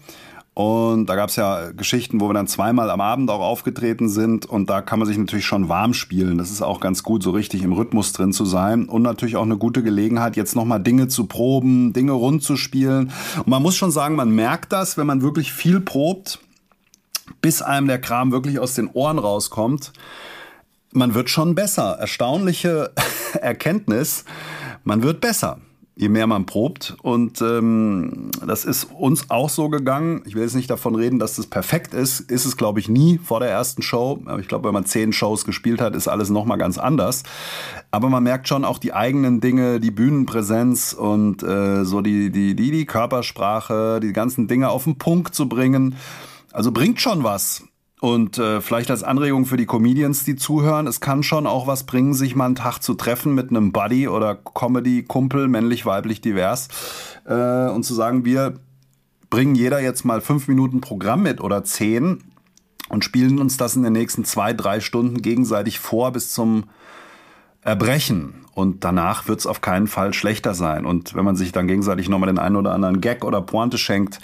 Und 0.56 1.08
da 1.08 1.18
gab 1.18 1.28
es 1.28 1.36
ja 1.36 1.72
Geschichten, 1.72 2.22
wo 2.22 2.30
wir 2.30 2.34
dann 2.34 2.48
zweimal 2.48 2.90
am 2.90 3.02
Abend 3.02 3.30
auch 3.30 3.42
aufgetreten 3.42 4.08
sind. 4.08 4.46
Und 4.46 4.70
da 4.70 4.82
kann 4.82 5.00
man 5.00 5.08
sich 5.08 5.18
natürlich 5.18 5.46
schon 5.46 5.68
warm 5.68 5.94
spielen. 5.94 6.38
Das 6.38 6.50
ist 6.50 6.62
auch 6.62 6.80
ganz 6.80 7.04
gut, 7.04 7.24
so 7.24 7.32
richtig 7.32 7.62
im 7.62 7.74
Rhythmus 7.74 8.14
drin 8.14 8.32
zu 8.32 8.46
sein. 8.46 8.86
Und 8.86 9.02
natürlich 9.02 9.36
auch 9.36 9.44
eine 9.44 9.58
gute 9.58 9.84
Gelegenheit, 9.84 10.38
jetzt 10.38 10.56
nochmal 10.56 10.82
Dinge 10.82 11.10
zu 11.10 11.26
proben, 11.26 11.92
Dinge 11.92 12.14
rund 12.14 12.42
zu 12.42 12.56
spielen. 12.56 13.12
Und 13.40 13.48
man 13.48 13.62
muss 13.62 13.76
schon 13.76 13.92
sagen, 13.92 14.16
man 14.16 14.30
merkt 14.32 14.72
das, 14.72 14.98
wenn 14.98 15.06
man 15.06 15.22
wirklich 15.22 15.52
viel 15.52 15.82
probt, 15.82 16.40
bis 17.42 17.62
einem 17.62 17.88
der 17.88 18.00
Kram 18.00 18.32
wirklich 18.32 18.58
aus 18.58 18.76
den 18.76 18.88
Ohren 18.88 19.20
rauskommt. 19.20 19.92
Man 20.94 21.16
wird 21.16 21.30
schon 21.30 21.56
besser. 21.56 21.98
Erstaunliche 22.00 22.92
Erkenntnis. 23.42 24.24
Man 24.86 25.04
wird 25.04 25.20
besser 25.20 25.60
je 25.96 26.10
mehr 26.10 26.28
man 26.28 26.46
probt. 26.46 26.98
Und 27.02 27.42
ähm, 27.42 28.30
das 28.46 28.66
ist 28.66 28.88
uns 28.98 29.30
auch 29.30 29.50
so 29.50 29.70
gegangen. 29.70 30.22
Ich 30.26 30.36
will 30.36 30.44
jetzt 30.44 30.56
nicht 30.56 30.70
davon 30.70 30.96
reden, 30.96 31.20
dass 31.20 31.38
das 31.38 31.48
perfekt 31.48 31.94
ist. 31.94 32.20
Ist 32.20 32.46
es, 32.46 32.58
glaube 32.58 32.80
ich, 32.80 32.90
nie 32.90 33.18
vor 33.18 33.40
der 33.40 33.50
ersten 33.50 33.82
Show. 33.82 34.22
Aber 34.26 34.40
ich 34.40 34.48
glaube, 34.48 34.66
wenn 34.66 34.74
man 34.74 34.86
zehn 34.86 35.14
Shows 35.14 35.46
gespielt 35.46 35.80
hat, 35.80 35.96
ist 35.96 36.08
alles 36.08 36.30
nochmal 36.30 36.58
ganz 36.58 36.78
anders. 36.78 37.24
Aber 37.92 38.10
man 38.10 38.24
merkt 38.24 38.48
schon 38.48 38.66
auch 38.66 38.78
die 38.78 38.94
eigenen 38.94 39.40
Dinge, 39.40 39.80
die 39.80 39.92
Bühnenpräsenz 39.92 40.94
und 40.94 41.44
äh, 41.44 41.86
so 41.86 42.02
die, 42.02 42.30
die, 42.30 42.56
die, 42.56 42.72
die 42.72 42.86
Körpersprache, 42.86 44.02
die 44.02 44.12
ganzen 44.12 44.48
Dinge 44.48 44.70
auf 44.70 44.84
den 44.84 44.98
Punkt 44.98 45.34
zu 45.34 45.48
bringen. 45.48 45.96
Also 46.52 46.72
bringt 46.72 47.00
schon 47.00 47.24
was. 47.24 47.64
Und 48.06 48.38
äh, 48.38 48.62
vielleicht 48.62 48.92
als 48.92 49.02
Anregung 49.02 49.48
für 49.48 49.58
die 49.58 49.66
Comedians, 49.66 50.24
die 50.24 50.36
zuhören, 50.36 50.86
es 50.86 51.02
kann 51.02 51.24
schon 51.24 51.48
auch 51.48 51.66
was 51.66 51.88
bringen, 51.88 52.14
sich 52.14 52.36
mal 52.36 52.46
einen 52.46 52.54
Tag 52.54 52.78
zu 52.84 52.94
treffen 52.94 53.34
mit 53.34 53.50
einem 53.50 53.72
Buddy 53.72 54.08
oder 54.08 54.36
Comedy-Kumpel, 54.36 55.48
männlich, 55.48 55.88
weiblich, 55.88 56.22
divers, 56.22 56.68
äh, 57.26 57.68
und 57.68 57.82
zu 57.82 57.96
sagen, 57.96 58.24
wir 58.24 58.60
bringen 59.32 59.56
jeder 59.56 59.80
jetzt 59.80 60.06
mal 60.06 60.22
fünf 60.22 60.48
Minuten 60.48 60.82
Programm 60.82 61.24
mit 61.24 61.42
oder 61.42 61.64
zehn 61.64 62.24
und 62.90 63.04
spielen 63.04 63.40
uns 63.40 63.58
das 63.58 63.76
in 63.76 63.82
den 63.82 63.94
nächsten 63.94 64.24
zwei, 64.24 64.54
drei 64.54 64.82
Stunden 64.82 65.24
gegenseitig 65.24 65.80
vor 65.80 66.12
bis 66.12 66.32
zum 66.32 66.66
Erbrechen. 67.62 68.46
Und 68.54 68.84
danach 68.84 69.28
wird 69.28 69.40
es 69.40 69.48
auf 69.48 69.62
keinen 69.62 69.88
Fall 69.88 70.14
schlechter 70.14 70.54
sein. 70.54 70.86
Und 70.86 71.16
wenn 71.16 71.26
man 71.26 71.38
sich 71.38 71.54
dann 71.54 71.66
gegenseitig 71.66 72.08
nochmal 72.08 72.28
den 72.28 72.38
einen 72.38 72.56
oder 72.56 72.72
anderen 72.72 73.02
Gag 73.02 73.26
oder 73.26 73.42
Pointe 73.42 73.80
schenkt, 73.80 74.20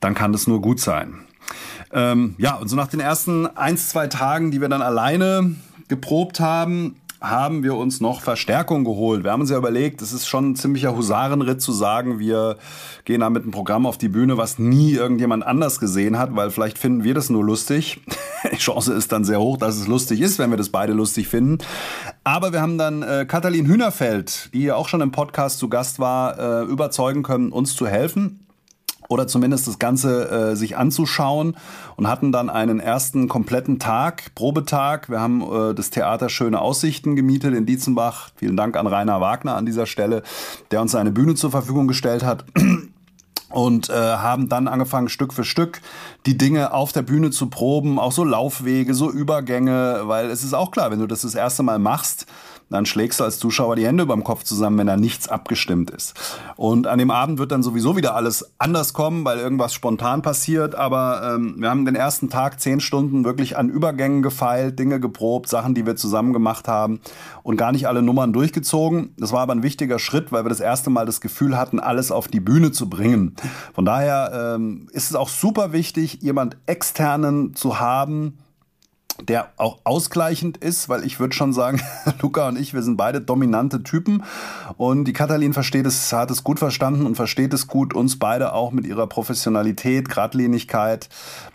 dann 0.00 0.14
kann 0.14 0.32
das 0.32 0.48
nur 0.48 0.60
gut 0.60 0.80
sein. 0.80 1.28
Ähm, 1.92 2.34
ja, 2.38 2.54
und 2.56 2.68
so 2.68 2.76
nach 2.76 2.88
den 2.88 3.00
ersten 3.00 3.46
ein, 3.56 3.76
zwei 3.76 4.06
Tagen, 4.06 4.50
die 4.50 4.60
wir 4.60 4.68
dann 4.68 4.82
alleine 4.82 5.54
geprobt 5.88 6.40
haben, 6.40 6.96
haben 7.20 7.62
wir 7.62 7.74
uns 7.74 8.00
noch 8.00 8.22
Verstärkung 8.22 8.84
geholt. 8.84 9.24
Wir 9.24 9.32
haben 9.32 9.42
uns 9.42 9.50
ja 9.50 9.58
überlegt, 9.58 10.00
es 10.00 10.12
ist 10.12 10.26
schon 10.26 10.52
ein 10.52 10.56
ziemlicher 10.56 10.96
Husarenritt 10.96 11.60
zu 11.60 11.72
sagen, 11.72 12.18
wir 12.18 12.56
gehen 13.04 13.20
da 13.20 13.28
mit 13.28 13.42
einem 13.42 13.52
Programm 13.52 13.84
auf 13.84 13.98
die 13.98 14.08
Bühne, 14.08 14.38
was 14.38 14.58
nie 14.58 14.92
irgendjemand 14.92 15.44
anders 15.44 15.80
gesehen 15.80 16.18
hat, 16.18 16.34
weil 16.34 16.50
vielleicht 16.50 16.78
finden 16.78 17.04
wir 17.04 17.12
das 17.12 17.28
nur 17.28 17.44
lustig. 17.44 18.00
Die 18.52 18.56
Chance 18.56 18.94
ist 18.94 19.12
dann 19.12 19.24
sehr 19.24 19.38
hoch, 19.38 19.58
dass 19.58 19.76
es 19.76 19.86
lustig 19.86 20.22
ist, 20.22 20.38
wenn 20.38 20.48
wir 20.48 20.56
das 20.56 20.70
beide 20.70 20.94
lustig 20.94 21.28
finden. 21.28 21.58
Aber 22.24 22.54
wir 22.54 22.62
haben 22.62 22.78
dann 22.78 23.02
äh, 23.02 23.26
Katalin 23.28 23.66
Hühnerfeld, 23.66 24.48
die 24.54 24.62
ja 24.62 24.76
auch 24.76 24.88
schon 24.88 25.02
im 25.02 25.12
Podcast 25.12 25.58
zu 25.58 25.68
Gast 25.68 25.98
war, 25.98 26.38
äh, 26.38 26.64
überzeugen 26.64 27.22
können, 27.22 27.52
uns 27.52 27.76
zu 27.76 27.86
helfen. 27.86 28.46
Oder 29.10 29.26
zumindest 29.26 29.66
das 29.66 29.80
Ganze 29.80 30.30
äh, 30.30 30.56
sich 30.56 30.76
anzuschauen 30.76 31.56
und 31.96 32.06
hatten 32.08 32.30
dann 32.30 32.48
einen 32.48 32.78
ersten 32.78 33.28
kompletten 33.28 33.80
Tag, 33.80 34.36
Probetag. 34.36 35.10
Wir 35.10 35.20
haben 35.20 35.42
äh, 35.42 35.74
das 35.74 35.90
Theater 35.90 36.28
Schöne 36.28 36.60
Aussichten 36.60 37.16
gemietet 37.16 37.52
in 37.54 37.66
Dietzenbach. 37.66 38.30
Vielen 38.36 38.56
Dank 38.56 38.76
an 38.76 38.86
Rainer 38.86 39.20
Wagner 39.20 39.56
an 39.56 39.66
dieser 39.66 39.86
Stelle, 39.86 40.22
der 40.70 40.80
uns 40.80 40.94
eine 40.94 41.10
Bühne 41.10 41.34
zur 41.34 41.50
Verfügung 41.50 41.88
gestellt 41.88 42.24
hat 42.24 42.44
und 43.50 43.90
äh, 43.90 43.94
haben 43.94 44.48
dann 44.48 44.68
angefangen 44.68 45.08
Stück 45.08 45.34
für 45.34 45.44
Stück 45.44 45.80
die 46.24 46.38
Dinge 46.38 46.72
auf 46.72 46.92
der 46.92 47.02
Bühne 47.02 47.32
zu 47.32 47.50
proben, 47.50 47.98
auch 47.98 48.12
so 48.12 48.22
Laufwege, 48.22 48.94
so 48.94 49.10
Übergänge, 49.10 50.02
weil 50.04 50.30
es 50.30 50.44
ist 50.44 50.54
auch 50.54 50.70
klar, 50.70 50.92
wenn 50.92 51.00
du 51.00 51.08
das 51.08 51.22
das 51.22 51.34
erste 51.34 51.64
Mal 51.64 51.80
machst, 51.80 52.26
dann 52.70 52.86
schlägst 52.86 53.18
du 53.18 53.24
als 53.24 53.38
Zuschauer 53.38 53.76
die 53.76 53.86
Hände 53.86 54.04
überm 54.04 54.22
Kopf 54.22 54.44
zusammen, 54.44 54.78
wenn 54.78 54.86
da 54.86 54.96
nichts 54.96 55.28
abgestimmt 55.28 55.90
ist. 55.90 56.14
Und 56.56 56.86
an 56.86 56.98
dem 56.98 57.10
Abend 57.10 57.38
wird 57.38 57.50
dann 57.50 57.64
sowieso 57.64 57.96
wieder 57.96 58.14
alles 58.14 58.52
anders 58.58 58.92
kommen, 58.92 59.24
weil 59.24 59.38
irgendwas 59.38 59.74
spontan 59.74 60.22
passiert. 60.22 60.76
Aber 60.76 61.34
ähm, 61.34 61.56
wir 61.58 61.68
haben 61.68 61.84
den 61.84 61.96
ersten 61.96 62.30
Tag 62.30 62.60
zehn 62.60 62.80
Stunden 62.80 63.24
wirklich 63.24 63.56
an 63.58 63.68
Übergängen 63.68 64.22
gefeilt, 64.22 64.78
Dinge 64.78 65.00
geprobt, 65.00 65.48
Sachen, 65.48 65.74
die 65.74 65.84
wir 65.84 65.96
zusammen 65.96 66.32
gemacht 66.32 66.68
haben 66.68 67.00
und 67.42 67.56
gar 67.56 67.72
nicht 67.72 67.88
alle 67.88 68.02
Nummern 68.02 68.32
durchgezogen. 68.32 69.14
Das 69.18 69.32
war 69.32 69.40
aber 69.40 69.52
ein 69.52 69.64
wichtiger 69.64 69.98
Schritt, 69.98 70.30
weil 70.30 70.44
wir 70.44 70.48
das 70.50 70.60
erste 70.60 70.90
Mal 70.90 71.06
das 71.06 71.20
Gefühl 71.20 71.58
hatten, 71.58 71.80
alles 71.80 72.12
auf 72.12 72.28
die 72.28 72.40
Bühne 72.40 72.70
zu 72.70 72.88
bringen. 72.88 73.34
Von 73.74 73.84
daher 73.84 74.54
ähm, 74.54 74.88
ist 74.92 75.10
es 75.10 75.16
auch 75.16 75.28
super 75.28 75.72
wichtig, 75.72 76.18
jemand 76.22 76.56
externen 76.66 77.54
zu 77.54 77.80
haben, 77.80 78.38
der 79.28 79.50
auch 79.56 79.78
ausgleichend 79.84 80.56
ist, 80.56 80.88
weil 80.88 81.04
ich 81.04 81.20
würde 81.20 81.34
schon 81.34 81.52
sagen, 81.52 81.80
Luca 82.22 82.48
und 82.48 82.58
ich, 82.58 82.74
wir 82.74 82.82
sind 82.82 82.96
beide 82.96 83.20
dominante 83.20 83.82
Typen. 83.82 84.24
Und 84.76 85.04
die 85.04 85.12
Katalin 85.12 85.52
versteht 85.52 85.86
es, 85.86 86.12
hat 86.12 86.30
es 86.30 86.44
gut 86.44 86.58
verstanden 86.58 87.06
und 87.06 87.16
versteht 87.16 87.52
es 87.54 87.66
gut, 87.66 87.94
uns 87.94 88.18
beide 88.18 88.52
auch 88.52 88.72
mit 88.72 88.86
ihrer 88.86 89.06
Professionalität, 89.06 90.08
Gradlinigkeit 90.08 91.08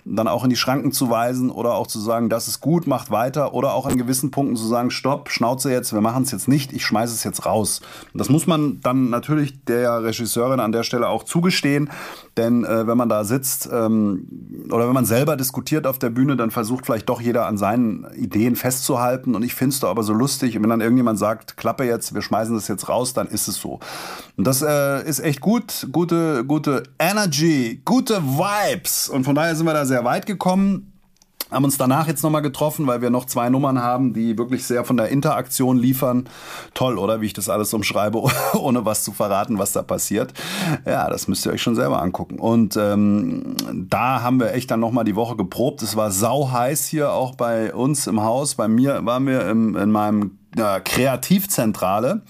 dann 0.06 0.28
auch 0.28 0.44
in 0.44 0.52
die 0.52 0.56
Schranken 0.56 0.92
zu 0.92 1.10
weisen 1.10 1.50
oder 1.50 1.74
auch 1.74 1.88
zu 1.88 2.00
sagen, 2.00 2.30
das 2.30 2.48
ist 2.48 2.62
gut, 2.62 2.86
macht 2.86 3.10
weiter. 3.10 3.56
Oder 3.56 3.74
auch 3.74 3.88
an 3.88 3.98
gewissen 3.98 4.30
Punkten 4.30 4.56
zu 4.56 4.68
sagen, 4.68 4.92
stopp, 4.92 5.32
Schnauze 5.32 5.72
jetzt, 5.72 5.94
wir 5.94 6.02
machen 6.02 6.24
es 6.24 6.32
jetzt 6.32 6.48
nicht, 6.48 6.74
ich 6.74 6.86
schmeiße 6.86 7.14
es 7.14 7.24
jetzt 7.24 7.46
raus. 7.46 7.82
Und 8.14 8.20
das 8.20 8.30
muss 8.30 8.46
man 8.46 8.80
dann 8.82 9.10
natürlich 9.10 9.64
der 9.66 10.04
Regisseurin 10.04 10.60
an 10.60 10.72
der 10.72 10.84
Stelle 10.84 11.10
auch 11.10 11.24
zugestehen, 11.24 11.90
denn 12.38 12.64
äh, 12.66 12.86
wenn 12.86 12.98
man 12.98 13.10
da 13.10 13.24
sitzt 13.24 13.68
ähm, 13.72 14.68
oder 14.72 14.88
wenn 14.88 14.94
man 14.94 15.06
selber 15.06 15.36
diskutiert 15.38 15.88
auf 15.88 15.98
der 15.98 16.12
Bühne, 16.12 16.36
dann 16.36 16.52
versucht 16.52 16.86
vielleicht 16.86 17.10
doch 17.10 17.20
jeder 17.20 17.48
an 17.48 17.55
seinen 17.58 18.06
Ideen 18.16 18.56
festzuhalten. 18.56 19.36
Und 19.36 19.44
ich 19.44 19.54
finde 19.54 19.74
es 19.74 19.80
doch 19.80 19.90
aber 19.90 20.04
so 20.04 20.14
lustig, 20.14 20.56
wenn 20.62 20.70
dann 20.70 20.82
irgendjemand 20.82 21.20
sagt, 21.20 21.58
Klappe 21.58 21.84
jetzt, 21.84 22.14
wir 22.14 22.22
schmeißen 22.22 22.56
das 22.56 22.68
jetzt 22.68 22.90
raus, 22.90 23.14
dann 23.14 23.28
ist 23.28 23.48
es 23.48 23.56
so. 23.56 23.80
Und 24.38 24.46
das 24.46 24.62
äh, 24.62 25.08
ist 25.08 25.20
echt 25.20 25.42
gut, 25.42 25.88
gute, 25.92 26.46
gute 26.46 26.84
Energy, 27.00 27.82
gute 27.86 28.24
Vibes. 28.24 29.10
Und 29.10 29.24
von 29.24 29.36
daher 29.36 29.56
sind 29.56 29.66
wir 29.66 29.74
da 29.74 29.86
sehr 29.86 30.04
weit 30.04 30.26
gekommen 30.26 30.92
haben 31.52 31.64
uns 31.64 31.78
danach 31.78 32.08
jetzt 32.08 32.24
nochmal 32.24 32.42
getroffen, 32.42 32.88
weil 32.88 33.02
wir 33.02 33.10
noch 33.10 33.26
zwei 33.26 33.50
Nummern 33.50 33.82
haben, 33.82 34.14
die 34.14 34.38
wirklich 34.38 34.66
sehr 34.66 34.84
von 34.84 34.98
der 34.98 35.10
Interaktion 35.10 35.78
liefern. 35.78 36.28
Toll, 36.74 36.98
oder? 36.98 37.22
Wie 37.22 37.28
ich 37.28 37.34
das 37.34 37.50
alles 37.50 37.74
umschreibe, 37.74 38.24
ohne 38.54 38.86
was 38.86 39.04
zu 39.04 39.12
verraten, 39.12 39.60
was 39.60 39.72
da 39.72 39.84
passiert. 39.84 40.34
Ja, 40.86 41.10
das 41.10 41.28
müsst 41.28 41.46
ihr 41.46 41.52
euch 41.52 41.62
schon 41.62 41.76
selber 41.76 42.02
angucken. 42.02 42.40
Und 42.40 42.78
ähm, 42.78 43.56
da 43.72 44.22
haben 44.22 44.40
wir 44.40 44.54
echt 44.54 44.72
dann 44.72 44.80
nochmal 44.80 45.06
die 45.06 45.16
Woche 45.16 45.36
geprobt. 45.36 45.82
Es 45.84 45.96
war 45.96 46.12
sau 46.12 46.52
heiß 46.52 46.88
hier 46.88 47.12
auch 47.12 47.36
bei 47.36 47.74
uns 47.74 48.08
im 48.08 48.24
Haus. 48.24 48.56
Bei 48.56 48.68
mir 48.68 49.06
waren 49.06 49.28
wir 49.28 49.48
im, 49.48 49.76
in 49.76 49.92
meinem 49.92 50.40
äh, 50.58 50.80
Kreativzentrale 50.80 52.24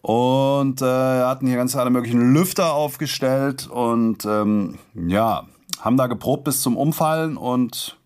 und 0.00 0.82
äh, 0.82 0.84
hatten 0.84 1.46
hier 1.46 1.56
ganz 1.56 1.76
alle 1.76 1.90
möglichen 1.90 2.34
Lüfter 2.34 2.74
aufgestellt 2.74 3.68
und 3.68 4.24
ähm, 4.24 4.78
ja, 4.94 5.44
haben 5.80 5.96
da 5.96 6.08
geprobt 6.08 6.44
bis 6.44 6.60
zum 6.60 6.76
Umfallen 6.76 7.36
und 7.36 7.96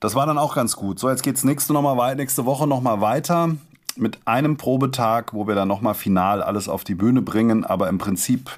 das 0.00 0.14
war 0.14 0.26
dann 0.26 0.38
auch 0.38 0.54
ganz 0.54 0.76
gut. 0.76 0.98
So, 0.98 1.08
jetzt 1.08 1.22
geht's 1.22 1.44
nächste, 1.44 1.72
noch 1.72 1.82
mal, 1.82 2.14
nächste 2.14 2.44
Woche 2.44 2.66
nochmal 2.66 3.00
weiter 3.00 3.56
mit 3.96 4.18
einem 4.26 4.56
Probetag, 4.56 5.32
wo 5.32 5.46
wir 5.46 5.54
dann 5.54 5.68
nochmal 5.68 5.94
final 5.94 6.42
alles 6.42 6.68
auf 6.68 6.84
die 6.84 6.94
Bühne 6.94 7.22
bringen. 7.22 7.64
Aber 7.64 7.88
im 7.88 7.98
Prinzip, 7.98 8.50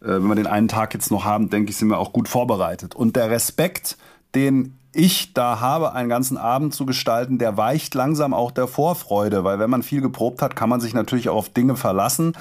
äh, 0.00 0.06
wenn 0.08 0.28
wir 0.28 0.34
den 0.34 0.46
einen 0.46 0.68
Tag 0.68 0.94
jetzt 0.94 1.10
noch 1.10 1.24
haben, 1.24 1.50
denke 1.50 1.70
ich, 1.70 1.76
sind 1.76 1.88
wir 1.88 1.98
auch 1.98 2.12
gut 2.12 2.28
vorbereitet. 2.28 2.94
Und 2.94 3.16
der 3.16 3.30
Respekt, 3.30 3.98
den 4.34 4.76
ich 4.92 5.34
da 5.34 5.60
habe, 5.60 5.92
einen 5.92 6.08
ganzen 6.08 6.36
Abend 6.36 6.74
zu 6.74 6.84
gestalten, 6.86 7.38
der 7.38 7.56
weicht 7.56 7.94
langsam 7.94 8.34
auch 8.34 8.50
der 8.50 8.66
Vorfreude, 8.66 9.44
weil 9.44 9.58
wenn 9.58 9.70
man 9.70 9.82
viel 9.82 10.00
geprobt 10.00 10.42
hat, 10.42 10.56
kann 10.56 10.68
man 10.68 10.80
sich 10.80 10.94
natürlich 10.94 11.28
auch 11.28 11.36
auf 11.36 11.48
Dinge 11.48 11.76
verlassen. 11.76 12.32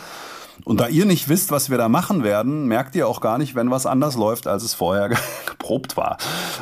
Und 0.66 0.80
da 0.80 0.88
ihr 0.88 1.06
nicht 1.06 1.30
wisst, 1.30 1.52
was 1.52 1.70
wir 1.70 1.78
da 1.78 1.90
machen 1.90 2.24
werden, 2.24 2.68
merkt 2.68 2.96
ihr 2.96 3.08
auch 3.08 3.22
gar 3.22 3.38
nicht, 3.38 3.56
wenn 3.56 3.72
was 3.72 3.86
anders 3.86 4.16
läuft, 4.16 4.48
als 4.48 4.64
es 4.64 4.74
vorher 4.74 5.10
geprobt 5.46 5.98
war. 5.98 6.18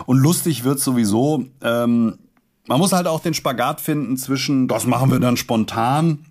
Und 0.06 0.18
lustig 0.18 0.64
wird 0.64 0.80
sowieso, 0.80 1.46
ähm, 1.62 2.18
man 2.68 2.80
muss 2.80 2.94
halt 2.94 3.08
auch 3.08 3.22
den 3.22 3.34
Spagat 3.34 3.82
finden 3.82 4.18
zwischen, 4.18 4.68
das 4.68 4.86
machen 4.86 5.12
wir 5.12 5.20
dann 5.20 5.38
spontan 5.38 6.26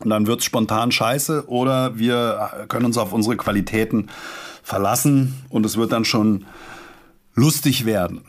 und 0.00 0.10
dann 0.10 0.26
wird's 0.26 0.44
spontan 0.44 0.92
scheiße 0.92 1.48
oder 1.48 1.98
wir 1.98 2.66
können 2.68 2.86
uns 2.86 2.98
auf 2.98 3.12
unsere 3.12 3.36
Qualitäten 3.36 4.08
verlassen 4.62 5.34
und 5.50 5.66
es 5.66 5.76
wird 5.76 5.92
dann 5.92 6.04
schon 6.04 6.46
lustig 7.34 7.84
werden. 7.84 8.22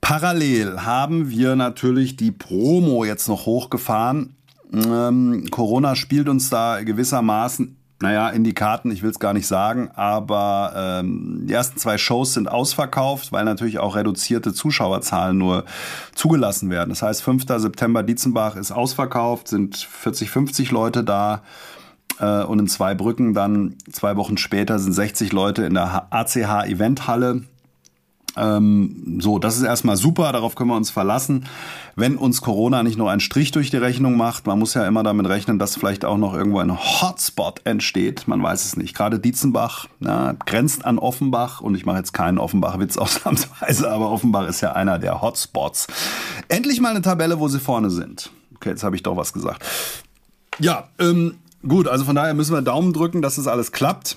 Parallel 0.00 0.82
haben 0.84 1.30
wir 1.30 1.56
natürlich 1.56 2.16
die 2.16 2.32
Promo 2.32 3.04
jetzt 3.04 3.28
noch 3.28 3.46
hochgefahren. 3.46 4.36
Ähm, 4.72 5.46
Corona 5.50 5.94
spielt 5.96 6.28
uns 6.28 6.50
da 6.50 6.82
gewissermaßen 6.82 7.76
naja, 8.02 8.30
in 8.30 8.44
die 8.44 8.54
Karten, 8.54 8.90
ich 8.90 9.02
will 9.02 9.10
es 9.10 9.18
gar 9.18 9.34
nicht 9.34 9.46
sagen, 9.46 9.90
aber 9.94 10.72
ähm, 10.74 11.42
die 11.46 11.52
ersten 11.52 11.78
zwei 11.78 11.98
Shows 11.98 12.32
sind 12.32 12.48
ausverkauft, 12.48 13.30
weil 13.30 13.44
natürlich 13.44 13.78
auch 13.78 13.94
reduzierte 13.94 14.54
Zuschauerzahlen 14.54 15.36
nur 15.36 15.66
zugelassen 16.14 16.70
werden. 16.70 16.88
Das 16.88 17.02
heißt, 17.02 17.22
5. 17.22 17.44
September 17.46 18.02
Dietzenbach 18.02 18.56
ist 18.56 18.72
ausverkauft, 18.72 19.48
sind 19.48 19.76
40, 19.76 20.30
50 20.30 20.70
Leute 20.70 21.04
da 21.04 21.42
äh, 22.20 22.42
und 22.42 22.58
in 22.58 22.68
zwei 22.68 22.94
Brücken 22.94 23.34
dann 23.34 23.76
zwei 23.92 24.16
Wochen 24.16 24.38
später 24.38 24.78
sind 24.78 24.94
60 24.94 25.32
Leute 25.32 25.64
in 25.64 25.74
der 25.74 26.06
ACH 26.10 26.66
Eventhalle. 26.68 27.42
Ähm, 28.36 29.18
so, 29.20 29.38
das 29.38 29.56
ist 29.56 29.62
erstmal 29.62 29.96
super, 29.96 30.32
darauf 30.32 30.54
können 30.54 30.70
wir 30.70 30.76
uns 30.76 30.90
verlassen. 30.90 31.46
Wenn 31.96 32.16
uns 32.16 32.40
Corona 32.40 32.82
nicht 32.82 32.96
nur 32.96 33.10
einen 33.10 33.20
Strich 33.20 33.50
durch 33.50 33.70
die 33.70 33.76
Rechnung 33.76 34.16
macht, 34.16 34.46
man 34.46 34.58
muss 34.58 34.74
ja 34.74 34.86
immer 34.86 35.02
damit 35.02 35.28
rechnen, 35.28 35.58
dass 35.58 35.76
vielleicht 35.76 36.04
auch 36.04 36.16
noch 36.16 36.34
irgendwo 36.34 36.58
ein 36.60 36.78
Hotspot 36.78 37.62
entsteht. 37.64 38.28
Man 38.28 38.42
weiß 38.42 38.64
es 38.64 38.76
nicht. 38.76 38.94
Gerade 38.96 39.18
Dietzenbach 39.18 39.86
na, 39.98 40.34
grenzt 40.46 40.84
an 40.84 40.98
Offenbach 40.98 41.60
und 41.60 41.74
ich 41.74 41.84
mache 41.84 41.98
jetzt 41.98 42.12
keinen 42.12 42.38
Offenbach-Witz 42.38 42.96
ausnahmsweise, 42.98 43.90
aber 43.90 44.10
Offenbach 44.10 44.48
ist 44.48 44.60
ja 44.60 44.72
einer 44.72 44.98
der 44.98 45.20
Hotspots. 45.20 45.88
Endlich 46.48 46.80
mal 46.80 46.90
eine 46.90 47.02
Tabelle, 47.02 47.40
wo 47.40 47.48
sie 47.48 47.60
vorne 47.60 47.90
sind. 47.90 48.30
Okay, 48.56 48.70
jetzt 48.70 48.84
habe 48.84 48.96
ich 48.96 49.02
doch 49.02 49.16
was 49.16 49.32
gesagt. 49.32 49.64
Ja, 50.58 50.88
ähm, 50.98 51.36
gut, 51.66 51.88
also 51.88 52.04
von 52.04 52.14
daher 52.14 52.34
müssen 52.34 52.54
wir 52.54 52.62
Daumen 52.62 52.92
drücken, 52.92 53.22
dass 53.22 53.36
das 53.36 53.46
alles 53.46 53.72
klappt. 53.72 54.16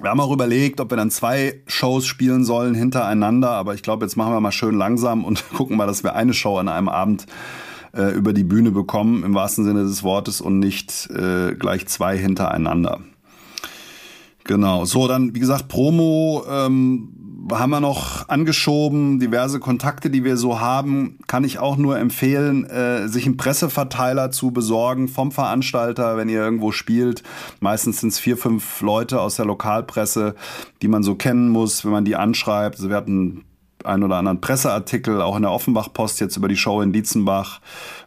Wir 0.00 0.10
haben 0.10 0.20
auch 0.20 0.32
überlegt, 0.32 0.80
ob 0.80 0.90
wir 0.90 0.96
dann 0.96 1.10
zwei 1.10 1.60
Shows 1.66 2.06
spielen 2.06 2.44
sollen 2.44 2.74
hintereinander, 2.74 3.50
aber 3.50 3.74
ich 3.74 3.82
glaube, 3.82 4.04
jetzt 4.04 4.16
machen 4.16 4.32
wir 4.32 4.40
mal 4.40 4.52
schön 4.52 4.76
langsam 4.76 5.24
und 5.24 5.48
gucken 5.54 5.76
mal, 5.76 5.86
dass 5.86 6.04
wir 6.04 6.14
eine 6.14 6.34
Show 6.34 6.58
an 6.58 6.68
einem 6.68 6.88
Abend 6.88 7.26
äh, 7.92 8.14
über 8.14 8.32
die 8.32 8.44
Bühne 8.44 8.70
bekommen, 8.70 9.24
im 9.24 9.34
wahrsten 9.34 9.64
Sinne 9.64 9.82
des 9.82 10.02
Wortes, 10.02 10.40
und 10.40 10.58
nicht 10.58 11.08
äh, 11.10 11.54
gleich 11.54 11.86
zwei 11.88 12.16
hintereinander. 12.16 13.00
Genau, 14.44 14.84
so 14.84 15.06
dann, 15.06 15.34
wie 15.34 15.40
gesagt, 15.40 15.68
Promo 15.68 16.44
ähm, 16.48 17.19
haben 17.58 17.70
wir 17.70 17.80
noch 17.80 18.28
angeschoben, 18.28 19.18
diverse 19.18 19.60
Kontakte, 19.60 20.10
die 20.10 20.24
wir 20.24 20.36
so 20.36 20.60
haben, 20.60 21.18
kann 21.26 21.44
ich 21.44 21.58
auch 21.58 21.76
nur 21.76 21.98
empfehlen, 21.98 22.64
äh, 22.64 23.08
sich 23.08 23.26
einen 23.26 23.36
Presseverteiler 23.36 24.30
zu 24.30 24.50
besorgen 24.50 25.08
vom 25.08 25.32
Veranstalter, 25.32 26.16
wenn 26.16 26.28
ihr 26.28 26.40
irgendwo 26.40 26.72
spielt. 26.72 27.22
Meistens 27.60 28.00
sind 28.00 28.10
es 28.10 28.18
vier, 28.18 28.36
fünf 28.36 28.80
Leute 28.80 29.20
aus 29.20 29.36
der 29.36 29.46
Lokalpresse, 29.46 30.34
die 30.82 30.88
man 30.88 31.02
so 31.02 31.14
kennen 31.14 31.48
muss, 31.48 31.84
wenn 31.84 31.92
man 31.92 32.04
die 32.04 32.16
anschreibt. 32.16 32.76
Also 32.76 32.88
wir 32.88 32.96
hatten 32.96 33.44
einen 33.84 34.02
oder 34.02 34.16
anderen 34.16 34.40
Presseartikel, 34.40 35.20
auch 35.20 35.36
in 35.36 35.42
der 35.42 35.52
Offenbach-Post 35.52 36.20
jetzt 36.20 36.36
über 36.36 36.48
die 36.48 36.56
Show 36.56 36.80
in 36.82 36.92
Dietzenbach. 36.92 37.60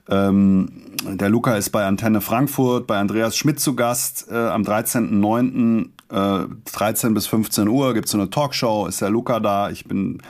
Ähm, 0.09 0.69
der 1.03 1.29
Luca 1.29 1.55
ist 1.55 1.69
bei 1.69 1.85
Antenne 1.85 2.21
Frankfurt, 2.21 2.87
bei 2.87 2.97
Andreas 2.97 3.35
Schmidt 3.37 3.59
zu 3.59 3.75
Gast 3.75 4.27
äh, 4.29 4.35
am 4.35 4.63
13.09. 4.63 5.89
13 6.13 7.09
äh, 7.09 7.13
bis 7.13 7.27
15 7.27 7.67
Uhr 7.67 7.93
gibt 7.93 8.07
es 8.07 8.13
eine 8.13 8.29
Talkshow, 8.29 8.85
ist 8.87 9.01
der 9.01 9.09
Luca 9.09 9.39
da. 9.39 9.69
Ich 9.69 9.85
bin 9.85 10.21